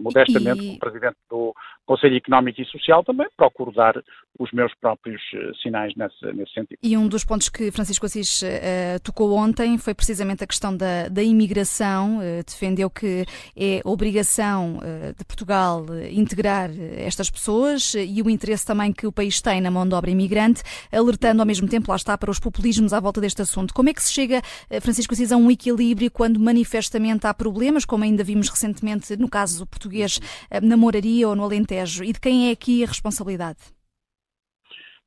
modestamente, 0.00 0.62
e... 0.62 0.66
como 0.66 0.78
Presidente 0.78 1.16
do 1.28 1.52
Conselho 1.86 2.16
Económico 2.16 2.60
e 2.60 2.64
Social, 2.66 3.04
também 3.04 3.28
procuro 3.36 3.72
dar 3.72 4.02
os 4.38 4.52
meus 4.52 4.74
próprios 4.74 5.22
uh, 5.32 5.54
sinais 5.62 5.94
nesse, 5.96 6.26
nesse, 6.34 6.52
sentido. 6.52 6.78
E 6.82 6.96
um 6.96 7.08
dos 7.08 7.24
pontos 7.24 7.48
que 7.48 7.70
Francisco 7.70 8.04
Assis 8.04 8.42
uh, 8.42 9.00
tocou 9.02 9.32
ontem 9.32 9.78
foi 9.78 9.94
precisamente 9.94 10.44
a 10.44 10.46
questão 10.46 10.76
da, 10.76 11.08
da 11.08 11.22
imigração. 11.22 12.18
Uh, 12.18 12.44
defendeu 12.44 12.90
que 12.90 13.24
é 13.56 13.80
obrigação 13.84 14.78
de 15.16 15.24
Portugal 15.24 15.84
integrar 16.10 16.70
estas 16.96 17.30
pessoas 17.30 17.94
e 17.94 18.20
o 18.22 18.28
interesse 18.28 18.66
também 18.66 18.92
que 18.92 19.06
o 19.06 19.12
país 19.12 19.40
tem 19.40 19.60
na 19.60 19.70
mão 19.70 19.86
de 19.86 19.94
obra 19.94 20.10
imigrante, 20.10 20.62
alertando 20.92 21.40
ao 21.40 21.46
mesmo 21.46 21.68
tempo, 21.68 21.90
lá 21.90 21.96
está, 21.96 22.16
para 22.16 22.30
os 22.30 22.38
populismos 22.38 22.92
à 22.92 23.00
volta 23.00 23.20
deste 23.20 23.42
assunto. 23.42 23.72
Como 23.72 23.88
é 23.88 23.94
que 23.94 24.02
se 24.02 24.12
chega, 24.12 24.42
Francisco 24.80 25.14
Assis, 25.14 25.32
a 25.32 25.36
um 25.36 25.50
equilíbrio 25.50 26.10
quando 26.10 26.38
manifestamente 26.40 27.26
há 27.26 27.34
problemas 27.34 27.84
como 27.84 28.04
ainda 28.04 28.24
vimos 28.24 28.48
recentemente 28.48 29.16
no 29.16 29.28
caso 29.28 29.66
português 29.66 30.20
eh, 30.50 30.60
na 30.60 30.76
Moraria 30.76 31.28
ou 31.28 31.36
no 31.36 31.44
Alentejo? 31.44 31.75
E 32.04 32.12
de 32.12 32.20
quem 32.20 32.48
é 32.48 32.52
aqui 32.52 32.82
a 32.82 32.86
responsabilidade? 32.86 33.58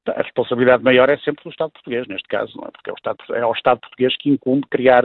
A 0.07 0.21
responsabilidade 0.21 0.83
maior 0.83 1.09
é 1.09 1.17
sempre 1.17 1.43
do 1.43 1.49
Estado 1.49 1.71
português, 1.71 2.07
neste 2.07 2.27
caso, 2.27 2.57
é? 2.65 2.71
porque 2.71 2.89
é 2.89 2.93
Estado, 2.93 3.17
é 3.35 3.45
o 3.45 3.51
Estado 3.51 3.79
português 3.79 4.15
que 4.17 4.29
incumbe 4.29 4.67
criar 4.69 5.03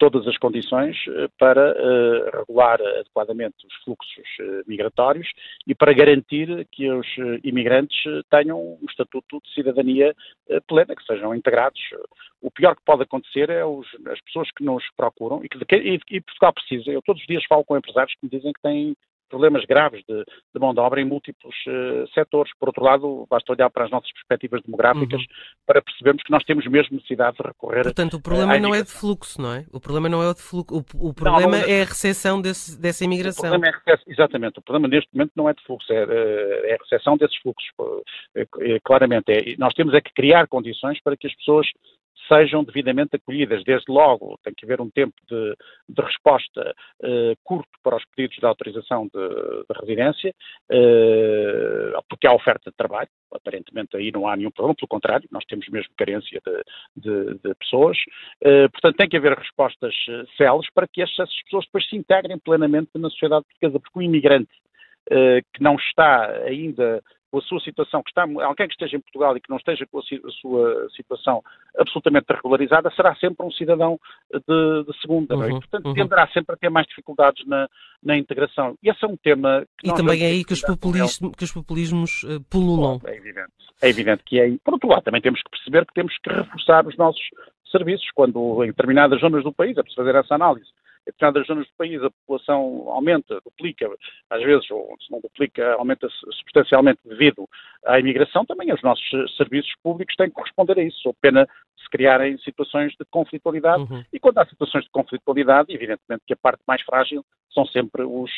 todas 0.00 0.26
as 0.26 0.36
condições 0.38 0.96
eh, 1.06 1.28
para 1.38 1.72
uh, 1.72 2.38
regular 2.38 2.80
adequadamente 2.80 3.66
os 3.66 3.74
fluxos 3.84 4.24
uh, 4.40 4.64
migratórios 4.66 5.28
e 5.66 5.74
para 5.74 5.92
garantir 5.92 6.66
que 6.72 6.90
os 6.90 7.06
uh, 7.18 7.38
imigrantes 7.44 7.98
tenham 8.30 8.58
um 8.58 8.86
estatuto 8.88 9.38
de 9.44 9.54
cidadania 9.54 10.16
plena, 10.66 10.96
que 10.96 11.04
sejam 11.04 11.34
integrados. 11.34 11.80
O 12.40 12.50
pior 12.50 12.74
que 12.74 12.82
pode 12.84 13.02
acontecer 13.02 13.50
é 13.50 13.64
os, 13.64 13.86
as 14.06 14.20
pessoas 14.22 14.50
que 14.52 14.64
nos 14.64 14.82
procuram 14.96 15.44
e 15.44 15.48
que 15.48 15.58
e, 15.76 16.00
e 16.10 16.20
Portugal 16.22 16.54
precisa. 16.54 16.90
Eu 16.90 17.02
todos 17.02 17.20
os 17.20 17.28
dias 17.28 17.44
falo 17.46 17.64
com 17.64 17.76
empresários 17.76 18.14
que 18.14 18.24
me 18.24 18.30
dizem 18.30 18.52
que 18.54 18.62
têm 18.62 18.96
problemas 19.30 19.64
graves 19.64 20.02
de, 20.06 20.24
de 20.24 20.60
mão 20.60 20.74
de 20.74 20.80
obra 20.80 21.00
em 21.00 21.04
múltiplos 21.04 21.54
uh, 21.66 22.06
setores. 22.12 22.52
Por 22.58 22.68
outro 22.68 22.84
lado, 22.84 23.26
basta 23.30 23.52
olhar 23.52 23.70
para 23.70 23.84
as 23.84 23.90
nossas 23.90 24.12
perspectivas 24.12 24.60
demográficas 24.62 25.20
uhum. 25.20 25.26
para 25.66 25.80
percebermos 25.80 26.22
que 26.22 26.30
nós 26.30 26.44
temos 26.44 26.66
mesmo 26.66 26.96
necessidade 26.96 27.36
de 27.36 27.46
recorrer 27.46 27.84
Portanto, 27.84 28.14
o 28.14 28.22
problema 28.22 28.58
não 28.58 28.74
é 28.74 28.82
de 28.82 28.90
fluxo, 28.90 29.40
não 29.40 29.54
é? 29.54 29.64
O 29.72 29.80
problema 29.80 30.08
não 30.08 30.22
é 30.22 30.28
o 30.28 30.34
de 30.34 30.42
fluxo, 30.42 30.74
o, 30.74 31.08
o 31.08 31.14
problema 31.14 31.40
não, 31.40 31.50
não 31.50 31.58
é... 31.58 31.82
a 31.82 31.84
recessão 31.84 32.42
desse, 32.42 32.78
dessa 32.80 33.04
imigração. 33.04 33.48
O 33.48 33.52
problema 33.52 33.80
é, 33.86 33.98
exatamente, 34.08 34.58
o 34.58 34.62
problema 34.62 34.88
neste 34.88 35.08
momento 35.14 35.32
não 35.36 35.48
é 35.48 35.54
de 35.54 35.62
fluxo, 35.64 35.92
é, 35.92 36.02
é 36.70 36.74
a 36.74 36.78
recessão 36.82 37.16
desses 37.16 37.36
fluxos, 37.38 37.70
é, 38.34 38.46
claramente. 38.84 39.30
É, 39.30 39.56
nós 39.56 39.72
temos 39.74 39.94
é 39.94 40.00
que 40.00 40.12
criar 40.12 40.48
condições 40.48 41.00
para 41.02 41.16
que 41.16 41.26
as 41.26 41.34
pessoas 41.36 41.66
sejam 42.28 42.64
devidamente 42.64 43.16
acolhidas. 43.16 43.64
Desde 43.64 43.90
logo, 43.90 44.38
tem 44.42 44.54
que 44.54 44.64
haver 44.64 44.80
um 44.80 44.90
tempo 44.90 45.14
de, 45.28 45.56
de 45.88 46.02
resposta 46.02 46.74
uh, 47.02 47.36
curto 47.42 47.68
para 47.82 47.96
os 47.96 48.04
pedidos 48.14 48.36
de 48.38 48.46
autorização 48.46 49.08
de, 49.12 49.28
de 49.28 49.80
residência, 49.80 50.34
uh, 50.70 52.02
porque 52.08 52.26
há 52.26 52.32
oferta 52.32 52.70
de 52.70 52.76
trabalho. 52.76 53.08
Aparentemente 53.32 53.96
aí 53.96 54.10
não 54.10 54.26
há 54.26 54.36
nenhum 54.36 54.50
problema, 54.50 54.74
pelo 54.74 54.88
contrário, 54.88 55.28
nós 55.30 55.44
temos 55.44 55.68
mesmo 55.68 55.92
carência 55.96 56.40
de, 56.96 57.34
de 57.34 57.54
pessoas. 57.54 57.96
Uh, 58.44 58.70
portanto, 58.72 58.96
tem 58.96 59.08
que 59.08 59.16
haver 59.16 59.38
respostas 59.38 59.94
céleres 60.36 60.70
para 60.74 60.88
que 60.88 61.02
essas 61.02 61.30
pessoas 61.44 61.64
depois 61.66 61.88
se 61.88 61.96
integrem 61.96 62.38
plenamente 62.38 62.90
na 62.96 63.10
sociedade 63.10 63.44
portuguesa, 63.44 63.80
porque 63.80 63.98
o 63.98 64.02
imigrante 64.02 64.50
que 65.54 65.62
não 65.62 65.74
está 65.74 66.30
ainda 66.44 67.02
com 67.30 67.38
a 67.38 67.42
sua 67.42 67.60
situação, 67.60 68.02
que 68.02 68.10
está, 68.10 68.22
alguém 68.22 68.66
que 68.66 68.74
esteja 68.74 68.96
em 68.96 69.00
Portugal 69.00 69.36
e 69.36 69.40
que 69.40 69.48
não 69.48 69.56
esteja 69.56 69.86
com 69.86 69.98
a, 69.98 70.00
a 70.00 70.30
sua 70.40 70.88
situação 70.96 71.42
absolutamente 71.78 72.26
regularizada, 72.32 72.90
será 72.90 73.14
sempre 73.16 73.46
um 73.46 73.50
cidadão 73.50 73.98
de, 74.32 74.84
de 74.84 75.00
segunda. 75.00 75.34
É? 75.34 75.38
Uhum, 75.38 75.46
e, 75.46 75.50
portanto, 75.60 75.86
uhum. 75.86 75.94
tenderá 75.94 76.26
sempre 76.28 76.54
a 76.54 76.58
ter 76.58 76.70
mais 76.70 76.86
dificuldades 76.86 77.46
na, 77.46 77.68
na 78.02 78.16
integração. 78.16 78.76
E 78.82 78.90
esse 78.90 79.04
é 79.04 79.08
um 79.08 79.16
tema 79.16 79.64
que. 79.78 79.88
E 79.88 79.94
também 79.94 80.22
é 80.22 80.26
aí 80.26 80.44
que 80.44 80.52
os, 80.52 80.62
populismo, 80.62 81.32
que 81.32 81.44
os 81.44 81.52
populismos 81.52 82.22
uh, 82.24 82.40
pululam. 82.50 82.98
Bom, 82.98 83.08
é 83.08 83.16
evidente. 83.16 83.52
É 83.82 83.88
evidente 83.88 84.22
que 84.24 84.38
é 84.38 84.44
aí. 84.44 84.58
Por 84.64 84.74
outro 84.74 84.88
lado, 84.88 85.02
também 85.04 85.20
temos 85.20 85.42
que 85.42 85.50
perceber 85.50 85.86
que 85.86 85.94
temos 85.94 86.16
que 86.18 86.30
reforçar 86.30 86.86
os 86.86 86.96
nossos 86.96 87.22
serviços, 87.70 88.08
quando 88.14 88.64
em 88.64 88.68
determinadas 88.68 89.20
zonas 89.20 89.44
do 89.44 89.52
país 89.52 89.76
é 89.78 89.82
preciso 89.82 90.04
fazer 90.04 90.18
essa 90.18 90.34
análise 90.34 90.66
em 91.06 91.10
determinadas 91.10 91.46
zonas 91.46 91.66
do 91.66 91.74
país 91.76 92.02
a 92.02 92.10
população 92.10 92.88
aumenta, 92.88 93.40
duplica, 93.44 93.90
às 94.28 94.42
vezes, 94.42 94.70
ou 94.70 94.94
se 95.00 95.10
não 95.10 95.20
duplica, 95.20 95.74
aumenta 95.74 96.08
substancialmente 96.10 97.00
devido 97.04 97.48
à 97.84 97.98
imigração, 97.98 98.44
também 98.44 98.72
os 98.72 98.82
nossos 98.82 99.04
serviços 99.36 99.72
públicos 99.82 100.14
têm 100.16 100.28
que 100.28 100.34
corresponder 100.34 100.78
a 100.78 100.82
isso, 100.82 101.00
ou 101.08 101.14
pena 101.14 101.46
se 101.78 101.88
criarem 101.90 102.38
situações 102.38 102.92
de 102.92 103.04
conflitualidade. 103.10 103.82
Uhum. 103.82 104.04
E 104.12 104.20
quando 104.20 104.38
há 104.38 104.46
situações 104.46 104.84
de 104.84 104.90
conflitualidade, 104.90 105.72
evidentemente 105.72 106.22
que 106.26 106.34
a 106.34 106.36
parte 106.36 106.62
mais 106.66 106.82
frágil 106.82 107.24
são 107.52 107.66
sempre 107.66 108.02
os, 108.02 108.30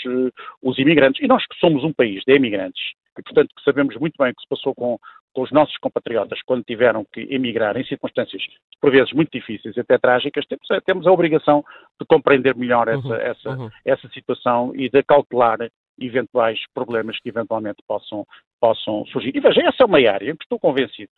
os 0.63 0.79
imigrantes. 0.79 1.23
E 1.23 1.27
nós 1.27 1.47
que 1.47 1.59
somos 1.59 1.85
um 1.85 1.93
país 1.93 2.23
de 2.25 2.35
imigrantes, 2.35 2.93
e 3.19 3.23
portanto 3.23 3.51
que 3.55 3.63
sabemos 3.63 3.97
muito 3.97 4.15
bem 4.19 4.31
o 4.31 4.35
que 4.35 4.43
se 4.43 4.49
passou 4.49 4.75
com, 4.75 4.99
com 5.33 5.43
os 5.43 5.51
nossos 5.51 5.77
compatriotas 5.79 6.41
quando 6.43 6.65
tiveram 6.65 7.05
que 7.13 7.21
emigrar 7.31 7.77
em 7.77 7.85
circunstâncias, 7.85 8.43
por 8.81 8.91
vezes, 8.91 9.13
muito 9.13 9.31
difíceis 9.33 9.77
e 9.77 9.81
até 9.81 9.99
trágicas, 9.99 10.45
temos, 10.47 10.67
temos 10.85 11.07
a 11.07 11.13
obrigação 11.13 11.65
de 12.01 12.07
compreender 12.07 12.55
melhor 12.55 12.89
essa, 12.89 13.07
uhum, 13.07 13.15
essa, 13.15 13.51
uhum. 13.51 13.71
essa 13.85 14.09
situação 14.11 14.73
e 14.75 14.89
de 14.91 15.03
calcular 15.03 15.59
eventuais 15.99 16.59
problemas 16.75 17.19
que 17.21 17.29
eventualmente 17.29 17.83
possam, 17.87 18.27
possam 18.61 19.05
surgir. 19.07 19.33
E 19.35 19.41
veja, 19.41 19.61
essa 19.63 19.83
é 19.83 19.87
uma 19.87 19.99
área 19.99 20.31
em 20.31 20.37
que 20.37 20.45
estou 20.45 20.59
convencido 20.59 21.11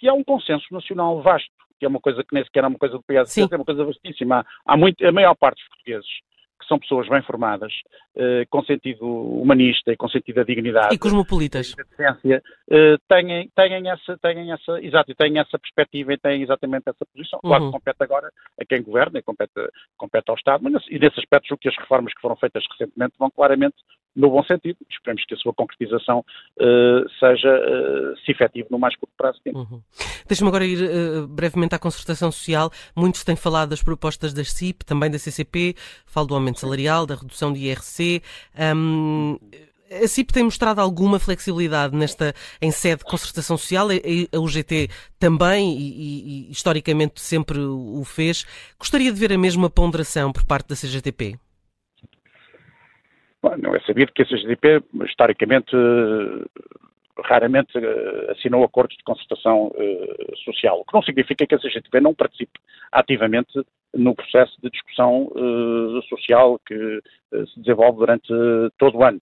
que 0.00 0.08
há 0.08 0.14
um 0.14 0.24
consenso 0.24 0.64
nacional 0.70 1.20
vasto, 1.20 1.50
que 1.78 1.84
é 1.84 1.88
uma 1.88 2.00
coisa 2.00 2.24
que 2.24 2.34
nem 2.34 2.42
sequer 2.42 2.64
é 2.64 2.66
uma 2.66 2.78
coisa 2.78 2.96
do 2.96 3.02
PSD, 3.02 3.54
é 3.54 3.56
uma 3.56 3.64
coisa 3.66 3.84
vastíssima. 3.84 4.40
Há, 4.66 4.72
há 4.72 4.76
muito, 4.76 5.06
a 5.06 5.12
maior 5.12 5.34
parte 5.34 5.58
dos 5.58 5.68
portugueses 5.68 6.08
são 6.66 6.78
pessoas 6.78 7.08
bem 7.08 7.22
formadas, 7.22 7.72
uh, 8.16 8.46
com 8.48 8.62
sentido 8.64 9.06
humanista 9.06 9.92
e 9.92 9.96
com 9.96 10.08
sentido 10.08 10.36
da 10.36 10.42
dignidade. 10.42 10.94
E 10.94 10.98
cosmopolitas. 10.98 11.74
decência, 11.74 12.42
uh, 12.70 12.98
têm, 13.08 13.50
têm, 13.54 13.88
essa, 13.88 14.18
têm 14.18 14.52
essa, 14.52 14.80
exato, 14.80 15.14
têm 15.14 15.38
essa 15.38 15.58
perspectiva 15.58 16.12
e 16.12 16.18
têm 16.18 16.42
exatamente 16.42 16.84
essa 16.88 17.04
posição. 17.12 17.40
Claro 17.40 17.64
uhum. 17.64 17.70
que 17.70 17.78
compete 17.78 18.02
agora 18.02 18.30
a 18.60 18.64
quem 18.64 18.82
governa 18.82 19.18
e 19.18 19.22
compete, 19.22 19.52
compete 19.96 20.28
ao 20.28 20.36
Estado, 20.36 20.62
mas 20.62 20.84
e 20.88 20.98
nesse 20.98 21.18
aspecto 21.18 21.48
julgo 21.48 21.60
que 21.60 21.68
as 21.68 21.76
reformas 21.76 22.12
que 22.14 22.20
foram 22.20 22.36
feitas 22.36 22.64
recentemente 22.70 23.14
vão 23.18 23.30
claramente 23.30 23.76
no 24.14 24.30
bom 24.30 24.42
sentido. 24.44 24.76
Esperemos 24.90 25.24
que 25.24 25.34
a 25.34 25.36
sua 25.36 25.54
concretização 25.54 26.20
uh, 26.20 27.08
seja 27.18 27.48
uh, 27.48 28.16
se 28.24 28.32
efetiva 28.32 28.68
no 28.70 28.78
mais 28.78 28.96
curto 28.96 29.12
prazo 29.16 29.40
de. 29.44 29.52
Uhum. 29.52 29.80
Deixa-me 30.26 30.48
agora 30.48 30.64
ir 30.64 30.78
uh, 30.82 31.26
brevemente 31.28 31.74
à 31.74 31.78
concertação 31.78 32.30
social. 32.30 32.70
Muitos 32.94 33.24
têm 33.24 33.36
falado 33.36 33.70
das 33.70 33.82
propostas 33.82 34.32
da 34.32 34.44
CIP, 34.44 34.84
também 34.84 35.10
da 35.10 35.18
CCP, 35.18 35.74
falo 36.06 36.26
do 36.26 36.34
aumento 36.34 36.60
salarial, 36.60 37.06
da 37.06 37.14
redução 37.14 37.52
do 37.52 37.58
IRC. 37.58 38.22
Um, 38.76 39.38
a 39.90 40.06
CIP 40.06 40.32
tem 40.32 40.44
mostrado 40.44 40.80
alguma 40.80 41.18
flexibilidade 41.18 41.96
nesta 41.96 42.32
em 42.62 42.70
sede 42.70 42.98
de 42.98 43.04
concertação 43.04 43.58
social, 43.58 43.88
a 43.90 44.38
UGT 44.38 44.88
também 45.18 45.76
e, 45.76 46.46
e 46.48 46.50
historicamente 46.50 47.20
sempre 47.20 47.58
o 47.58 48.04
fez. 48.04 48.46
Gostaria 48.78 49.12
de 49.12 49.18
ver 49.18 49.32
a 49.32 49.38
mesma 49.38 49.68
ponderação 49.68 50.32
por 50.32 50.44
parte 50.44 50.68
da 50.68 50.76
CGTP? 50.76 51.36
Bom, 53.42 53.56
não 53.56 53.74
é 53.74 53.80
sabido 53.80 54.12
que 54.12 54.22
a 54.22 54.26
CGTP, 54.26 54.82
historicamente, 55.06 55.74
raramente 57.24 57.76
uh, 57.78 58.30
assinou 58.30 58.64
acordos 58.64 58.96
de 58.96 59.04
concertação 59.04 59.68
uh, 59.68 60.36
social, 60.44 60.80
o 60.80 60.84
que 60.84 60.94
não 60.94 61.02
significa 61.02 61.46
que 61.46 61.54
a 61.54 61.58
CGTP 61.58 62.00
não 62.00 62.14
participe 62.14 62.58
ativamente 62.92 63.52
no 63.94 64.14
processo 64.14 64.56
de 64.62 64.70
discussão 64.70 65.24
uh, 65.34 66.02
social 66.08 66.60
que 66.66 67.00
se 67.52 67.60
desenvolve 67.60 67.98
durante 67.98 68.28
todo 68.78 68.98
o 68.98 69.04
ano. 69.04 69.20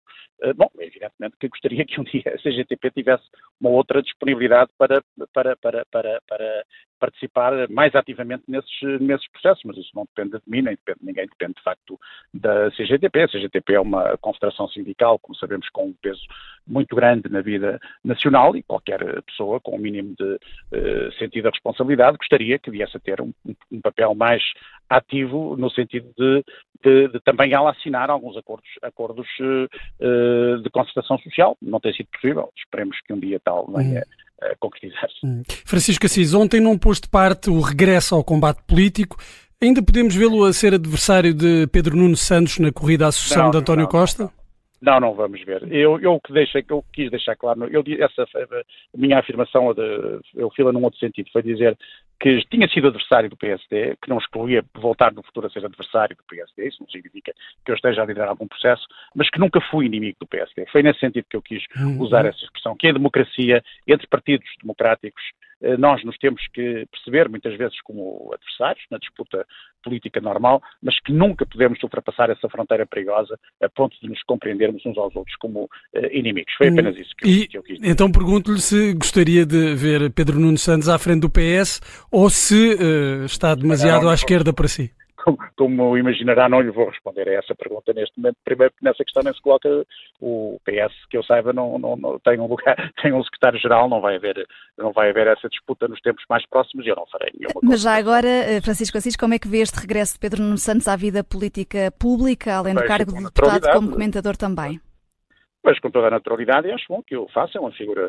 bom, 0.57 0.69
evidentemente 0.79 1.37
que 1.39 1.49
gostaria 1.49 1.85
que 1.85 2.01
um 2.01 2.05
dia 2.05 2.23
a 2.35 2.39
CGTP 2.39 2.91
tivesse 2.91 3.25
uma 3.61 3.71
outra 3.71 4.03
disponibilidade 4.03 4.71
para, 4.79 5.03
para, 5.33 5.57
para, 5.57 5.85
para, 5.91 6.21
para 6.29 6.65
participar 6.99 7.69
mais 7.71 7.95
ativamente 7.95 8.45
nesses, 8.49 9.01
nesses 9.01 9.29
processos, 9.29 9.63
mas 9.65 9.77
isso 9.77 9.91
não 9.95 10.05
depende 10.05 10.39
de 10.39 10.51
mim, 10.51 10.63
nem 10.63 10.75
depende 10.75 11.01
de 11.01 11.07
ninguém, 11.07 11.27
depende 11.27 11.55
de 11.55 11.63
facto 11.63 11.99
da 12.33 12.71
CGTP. 12.73 13.23
A 13.23 13.29
CGTP 13.29 13.75
é 13.75 13.81
uma 13.81 14.17
confederação 14.19 14.69
sindical, 14.69 15.19
como 15.19 15.37
sabemos, 15.37 15.69
com 15.71 15.87
um 15.87 15.95
peso 16.01 16.21
muito 16.67 16.95
grande 16.95 17.29
na 17.31 17.41
vida 17.41 17.81
nacional 18.05 18.57
e 18.57 18.63
qualquer 18.63 19.23
pessoa 19.23 19.61
com 19.61 19.73
o 19.73 19.75
um 19.77 19.79
mínimo 19.79 20.15
de 20.17 20.35
uh, 20.35 21.13
sentido 21.19 21.45
da 21.45 21.51
responsabilidade 21.51 22.19
gostaria 22.19 22.59
que 22.59 22.71
viesse 22.71 22.97
a 22.97 23.01
ter 23.01 23.21
um, 23.21 23.33
um 23.73 23.81
papel 23.81 24.15
mais 24.15 24.43
ativo 24.89 25.57
no 25.57 25.71
sentido 25.71 26.13
de, 26.17 26.45
de, 26.83 27.09
de, 27.09 27.21
também 27.21 27.53
ela 27.53 27.71
assinar 27.71 28.11
alguns 28.11 28.37
acordos, 28.37 28.69
acordos 28.83 29.27
uh, 29.41 30.63
de 30.63 30.71
concertação 30.71 31.19
social. 31.19 31.57
Não 31.61 31.81
tem 31.81 31.93
sido 31.93 32.09
possível, 32.13 32.51
esperemos 32.57 32.99
que 33.01 33.13
um 33.13 33.21
dia 33.21 33.41
tal 33.41 33.67
venha. 33.67 34.05
Hum 34.43 34.55
concretizar-se. 34.59 35.25
Hum. 35.25 35.43
Francisco 35.65 36.07
Assis, 36.07 36.35
ontem 36.35 36.61
não 36.61 36.79
pôs 36.79 37.01
de 37.01 37.09
parte 37.09 37.51
o 37.51 37.61
regresso 37.61 38.15
ao 38.15 38.25
combate 38.25 38.63
político. 38.67 39.17
Ainda 39.61 39.83
podemos 39.83 40.15
vê-lo 40.15 40.45
a 40.45 40.53
ser 40.53 40.75
adversário 40.75 41.35
de 41.35 41.67
Pedro 41.69 41.97
Nuno 41.97 42.17
Santos 42.17 42.59
na 42.59 42.71
corrida 42.71 43.09
à 43.09 43.13
sucessão 43.13 43.45
não, 43.45 43.51
de 43.51 43.59
António 43.59 43.85
não, 43.85 43.91
Costa? 43.91 44.25
Não, 44.25 44.31
não 44.81 45.15
vamos 45.15 45.43
ver. 45.45 45.63
Eu, 45.73 45.99
eu 46.01 46.21
que 46.21 46.33
deixei, 46.33 46.65
eu 46.69 46.85
quis 46.93 47.11
deixar 47.11 47.37
claro, 47.37 47.65
eu, 47.67 47.83
essa 48.01 48.23
a 48.23 48.97
minha 48.97 49.19
afirmação, 49.19 49.75
eu 50.35 50.51
fila 50.51 50.73
num 50.73 50.85
outro 50.85 50.99
sentido, 50.99 51.31
foi 51.33 51.43
dizer 51.43 51.77
que 52.21 52.45
tinha 52.51 52.69
sido 52.69 52.89
adversário 52.89 53.31
do 53.31 53.37
PSD, 53.37 53.97
que 54.03 54.09
não 54.09 54.19
excluía 54.19 54.65
voltar 54.75 55.13
no 55.13 55.23
futuro 55.23 55.47
a 55.47 55.51
ser 55.51 55.65
adversário 55.65 56.17
do 56.17 56.25
PSD, 56.25 56.69
isso 56.69 56.79
não 56.81 56.89
significa 56.89 57.33
que 57.65 57.71
eu 57.71 57.77
esteja 57.77 58.03
a 58.03 58.07
liderar 58.07 58.29
algum 58.29 58.47
processo, 58.49 58.83
mas 59.15 59.31
que 59.31 59.39
nunca 59.39 59.61
fui 59.71 59.87
inimigo 59.87 60.19
do 60.21 60.27
PSD. 60.27 60.67
Foi 60.67 60.83
nesse 60.83 60.99
sentido 60.99 61.27
que 61.31 61.37
eu 61.37 61.43
quis 61.43 61.63
uhum. 61.77 62.01
usar 62.01 62.25
essa 62.27 62.45
expressão, 62.45 62.77
que 62.77 62.89
a 62.89 62.93
democracia 62.93 63.63
entre 63.87 64.07
partidos 64.09 64.49
democráticos 64.61 65.23
nós 65.79 66.05
nos 66.05 66.17
temos 66.19 66.47
que 66.53 66.87
perceber, 66.91 67.29
muitas 67.29 67.57
vezes 67.57 67.81
como 67.83 68.31
adversários, 68.33 68.85
na 68.91 68.99
disputa 68.99 69.47
política 69.83 70.21
normal, 70.21 70.63
mas 70.83 71.01
que 71.01 71.13
nunca 71.13 71.47
podemos 71.47 71.83
ultrapassar 71.83 72.31
essa 72.31 72.49
fronteira 72.49 72.87
perigosa 72.87 73.39
a 73.63 73.69
ponto 73.69 73.97
de 74.01 74.09
nos 74.09 74.23
compreendermos 74.25 74.85
uns 74.85 74.97
aos 74.97 75.15
outros 75.17 75.37
como 75.37 75.65
uh, 75.65 75.69
inimigos. 76.13 76.53
Foi 76.57 76.69
apenas 76.69 76.97
isso 76.97 77.15
que, 77.17 77.29
e, 77.29 77.49
que 77.49 77.59
eu 77.59 77.63
quis 77.63 77.79
dizer. 77.79 77.91
Então 77.91 78.11
pergunto-lhe 78.11 78.61
se 78.61 78.93
gostaria 78.95 79.47
de 79.47 79.75
ver 79.75 80.11
Pedro 80.13 80.39
Nuno 80.39 80.59
Santos 80.59 80.89
à 80.89 80.99
frente 80.99 81.21
do 81.21 81.31
PS 81.31 81.81
ou 82.11 82.29
se 82.29 82.75
uh, 82.75 83.25
está 83.25 83.55
demasiado 83.55 83.99
não, 83.99 84.05
não, 84.05 84.11
à 84.11 84.15
esquerda 84.15 84.53
para 84.53 84.69
si 84.69 84.93
como, 85.37 85.51
como, 85.57 85.99
imaginará, 85.99 86.49
não 86.49 86.61
lhe 86.61 86.71
vou 86.71 86.89
responder 86.89 87.29
a 87.29 87.35
essa 87.35 87.55
pergunta 87.55 87.93
neste 87.93 88.19
momento. 88.19 88.37
Primeiro, 88.45 88.73
porque 88.73 88.87
nessa 88.87 89.05
questão 89.05 89.23
nem 89.23 89.35
se 89.35 89.41
coloca 89.43 89.69
o 90.21 90.59
PS, 90.65 90.95
que 91.11 91.17
eu 91.17 91.23
saiba, 91.23 91.53
não, 91.53 91.79
não, 91.79 91.97
não 91.97 92.19
tem 92.19 92.39
um 92.41 92.47
lugar, 92.47 92.77
tem 93.03 93.13
um 93.13 93.23
secretário-geral, 93.23 93.89
não 93.89 94.01
vai 94.01 94.17
haver, 94.17 94.47
não 94.77 94.93
vai 94.93 95.11
haver 95.11 95.27
essa 95.27 95.49
disputa 95.49 95.87
nos 95.89 96.01
tempos 96.01 96.25
mais 96.29 96.47
próximos 96.47 96.87
e 96.87 96.89
eu 96.89 96.97
não 96.97 97.07
farei 97.07 97.33
nenhuma. 97.39 97.61
Mas 97.63 97.83
já 97.83 97.97
agora, 97.97 98.29
eh, 98.29 98.61
Francisco 98.61 98.97
Assis, 98.97 99.17
como 99.17 99.35
é 99.35 99.39
que 99.39 99.49
vê 99.49 99.59
este 99.59 99.79
regresso 99.81 100.15
de 100.15 100.21
Pedro 100.21 100.43
Nuno 100.43 100.59
Santos 100.59 100.89
à 100.89 100.97
vida 100.97 101.23
política 101.23 101.93
pública, 101.99 102.55
além 102.57 102.75
do 102.75 102.85
cargo 102.85 103.13
de 103.13 103.25
deputado, 103.25 103.73
como 103.73 103.91
comentador 103.91 104.37
também? 104.37 104.81
Mas 105.65 105.79
com 105.81 105.91
toda 105.91 106.07
a 106.07 106.11
naturalidade, 106.11 106.71
acho 106.71 106.87
bom 106.89 107.03
que 107.03 107.17
eu 107.17 107.29
faça, 107.35 107.59
é 107.59 107.61
uma 107.61 107.73
figura 107.73 108.07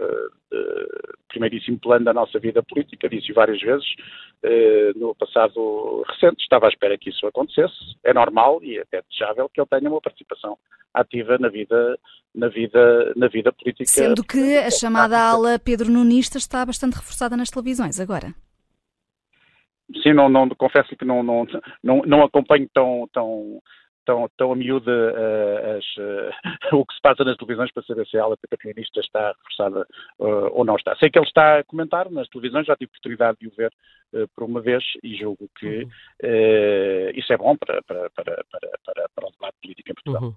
de 0.52 1.00
primeiríssimo 1.30 1.80
plano 1.80 2.06
da 2.06 2.14
nossa 2.14 2.40
vida 2.40 2.62
política, 2.64 3.10
disse 3.10 3.34
várias 3.34 3.60
vezes, 3.60 3.86
eh, 4.44 4.92
no 4.96 5.16
passado 5.16 6.04
recente, 6.08 6.42
estava 6.42 6.68
à 6.68 6.70
espera 6.70 6.98
que 6.98 7.10
isso 7.10 7.26
acontecesse, 7.28 7.76
é 8.04 8.14
normal 8.14 8.64
e 8.64 8.80
até 8.80 9.02
desejável 9.02 9.50
que 9.50 9.60
ele 9.60 9.68
tenha 9.68 9.90
uma 9.90 10.02
participação 10.02 10.58
ativa 10.94 11.38
na 11.38 11.50
vida, 11.50 11.98
na 12.34 12.48
vida, 12.48 13.14
na 13.16 13.28
vida 13.28 13.52
política. 13.52 13.86
Sendo 13.86 14.24
que 14.24 14.58
a 14.58 14.72
chamada 14.72 15.20
ala 15.20 15.60
Pedro 15.60 15.90
Nunista 15.90 16.38
está 16.38 16.66
bastante 16.66 16.96
reforçada 16.96 17.38
nas 17.38 17.50
televisões 17.50 18.00
agora. 18.00 18.34
Sim, 20.04 20.14
não, 20.14 20.30
não 20.30 20.48
confesso 20.50 20.96
que 20.96 21.04
não, 21.04 21.24
não, 21.24 21.48
não, 21.84 22.02
não 22.06 22.24
acompanho 22.24 22.70
tão, 22.72 23.10
tão, 23.12 23.60
tão, 24.10 24.28
tão 24.36 24.52
a 24.52 24.56
miúda 24.56 24.92
uh, 24.92 25.78
uh, 26.74 26.78
o 26.82 26.86
que 26.86 26.96
se 26.96 27.02
passa 27.02 27.24
nas 27.24 27.38
televisões 27.38 27.72
para 27.72 27.84
saber 27.84 28.08
se 28.08 28.18
a 28.18 28.24
ala 28.24 28.36
patrimonialista 28.50 29.00
está 29.00 29.34
reforçada 29.34 29.88
uh, 30.20 30.50
ou 30.52 30.66
não 30.66 30.76
está. 30.76 30.96
Sei 30.96 31.10
que 31.10 31.20
ele 31.20 31.28
está 31.28 31.60
a 31.60 31.64
comentar 31.64 32.10
nas 32.10 32.28
televisões, 32.30 32.66
já 32.66 32.76
tive 32.76 32.90
oportunidade 32.90 33.38
de 33.40 33.48
o 33.48 33.52
ver 33.56 33.72
por 34.36 34.44
uma 34.44 34.60
vez 34.60 34.84
e 35.04 35.16
julgo 35.16 35.48
que 35.60 35.84
uhum. 35.84 35.90
isso 37.14 37.32
é 37.32 37.38
bom 37.38 37.56
para, 37.56 37.80
para, 37.84 38.10
para, 38.10 38.44
para, 38.52 39.10
para, 39.14 39.28
o 39.28 39.32
debate 39.32 39.56
político 39.62 39.92
em 39.92 39.94
Portugal. 39.94 40.24
Uhum. 40.24 40.36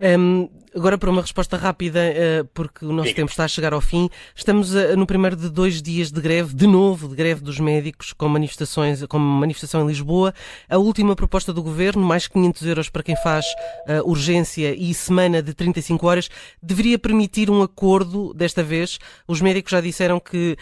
Um, 0.00 0.48
agora 0.74 0.98
para 0.98 1.10
uma 1.10 1.22
resposta 1.22 1.56
rápida, 1.56 2.00
uh, 2.00 2.44
porque 2.52 2.84
o 2.84 2.92
nosso 2.92 3.10
Sim. 3.10 3.14
tempo 3.14 3.30
está 3.30 3.44
a 3.44 3.48
chegar 3.48 3.72
ao 3.72 3.80
fim. 3.80 4.10
Estamos 4.34 4.74
uh, 4.74 4.96
no 4.96 5.06
primeiro 5.06 5.36
de 5.36 5.48
dois 5.48 5.80
dias 5.80 6.10
de 6.10 6.20
greve, 6.20 6.54
de 6.54 6.66
novo, 6.66 7.08
de 7.08 7.14
greve 7.14 7.40
dos 7.40 7.60
médicos, 7.60 8.12
com 8.12 8.28
manifestações, 8.28 9.04
com 9.06 9.18
manifestação 9.18 9.82
em 9.84 9.86
Lisboa. 9.86 10.34
A 10.68 10.76
última 10.76 11.14
proposta 11.14 11.52
do 11.52 11.62
governo, 11.62 12.02
mais 12.02 12.26
500 12.26 12.66
euros 12.66 12.90
para 12.90 13.02
quem 13.02 13.16
faz 13.16 13.46
uh, 13.88 14.08
urgência 14.08 14.74
e 14.74 14.92
semana 14.92 15.42
de 15.42 15.54
35 15.54 16.06
horas, 16.06 16.28
deveria 16.62 16.98
permitir 16.98 17.50
um 17.50 17.62
acordo 17.62 18.34
desta 18.34 18.62
vez. 18.62 18.98
Os 19.28 19.40
médicos 19.40 19.70
já 19.70 19.80
disseram 19.80 20.18
que 20.20 20.56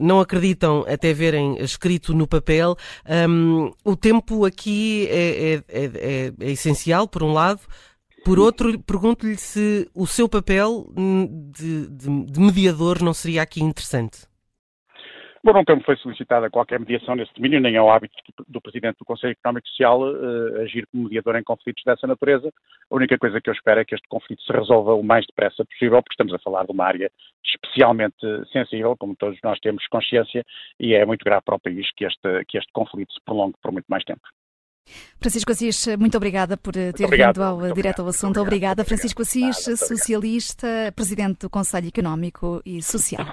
não 0.00 0.20
acreditam 0.20 0.84
até 0.88 1.12
verem 1.12 1.56
escrito 1.60 2.14
no 2.14 2.26
papel. 2.26 2.76
Um, 3.28 3.72
o 3.84 3.96
tempo 3.96 4.44
aqui 4.44 5.06
é, 5.10 5.14
é, 5.14 5.54
é, 5.68 5.84
é, 5.84 6.32
é 6.40 6.50
essencial, 6.50 7.06
por 7.08 7.22
um 7.22 7.32
lado. 7.32 7.60
Por 8.24 8.38
outro, 8.38 8.78
pergunto-lhe 8.82 9.36
se 9.36 9.90
o 9.94 10.06
seu 10.06 10.28
papel 10.28 10.86
de, 10.94 11.88
de, 11.88 12.26
de, 12.26 12.40
mediador 12.40 13.02
não 13.02 13.14
seria 13.14 13.42
aqui 13.42 13.62
interessante. 13.62 14.28
Bom, 15.42 15.54
nunca 15.54 15.74
me 15.74 15.82
foi 15.82 15.96
solicitada 15.96 16.50
qualquer 16.50 16.78
mediação 16.78 17.14
nesse 17.14 17.32
domínio, 17.34 17.62
nem 17.62 17.74
é 17.74 17.80
o 17.80 17.90
hábito 17.90 18.14
do 18.46 18.60
Presidente 18.60 18.98
do 18.98 19.06
Conselho 19.06 19.32
Económico 19.32 19.66
e 19.66 19.70
Social 19.70 20.02
uh, 20.02 20.60
agir 20.60 20.86
como 20.92 21.04
mediador 21.04 21.34
em 21.34 21.42
conflitos 21.42 21.82
dessa 21.82 22.06
natureza. 22.06 22.52
A 22.90 22.94
única 22.94 23.16
coisa 23.16 23.40
que 23.40 23.48
eu 23.48 23.54
espero 23.54 23.80
é 23.80 23.84
que 23.86 23.94
este 23.94 24.06
conflito 24.06 24.42
se 24.42 24.52
resolva 24.52 24.92
o 24.92 25.02
mais 25.02 25.24
depressa 25.26 25.64
possível, 25.64 26.02
porque 26.02 26.12
estamos 26.12 26.34
a 26.34 26.38
falar 26.40 26.66
de 26.66 26.72
uma 26.72 26.84
área 26.84 27.10
especialmente 27.42 28.18
sensível, 28.52 28.94
como 28.98 29.16
todos 29.16 29.38
nós 29.42 29.58
temos 29.60 29.86
consciência, 29.88 30.44
e 30.78 30.92
é 30.92 31.06
muito 31.06 31.24
grave 31.24 31.42
para 31.42 31.54
o 31.54 31.60
país 31.60 31.90
que 31.96 32.04
este, 32.04 32.44
que 32.46 32.58
este 32.58 32.70
conflito 32.74 33.10
se 33.14 33.20
prolongue 33.24 33.56
por 33.62 33.72
muito 33.72 33.86
mais 33.88 34.04
tempo. 34.04 34.20
Francisco 35.20 35.52
Assis, 35.52 35.86
muito 35.98 36.16
obrigada 36.16 36.56
por 36.56 36.76
eh, 36.76 36.92
ter 36.92 37.04
obrigado, 37.04 37.34
vindo 37.34 37.44
ao 37.44 37.72
Direto 37.72 38.02
ao 38.02 38.08
Assunto. 38.08 38.40
Obrigado, 38.40 38.80
obrigada, 38.80 38.84
Francisco 38.84 39.22
Assis, 39.22 39.66
nada, 39.66 39.76
socialista, 39.76 40.92
presidente 40.94 41.40
do 41.40 41.50
Conselho 41.50 41.88
Económico 41.88 42.60
e 42.64 42.82
Social. 42.82 43.26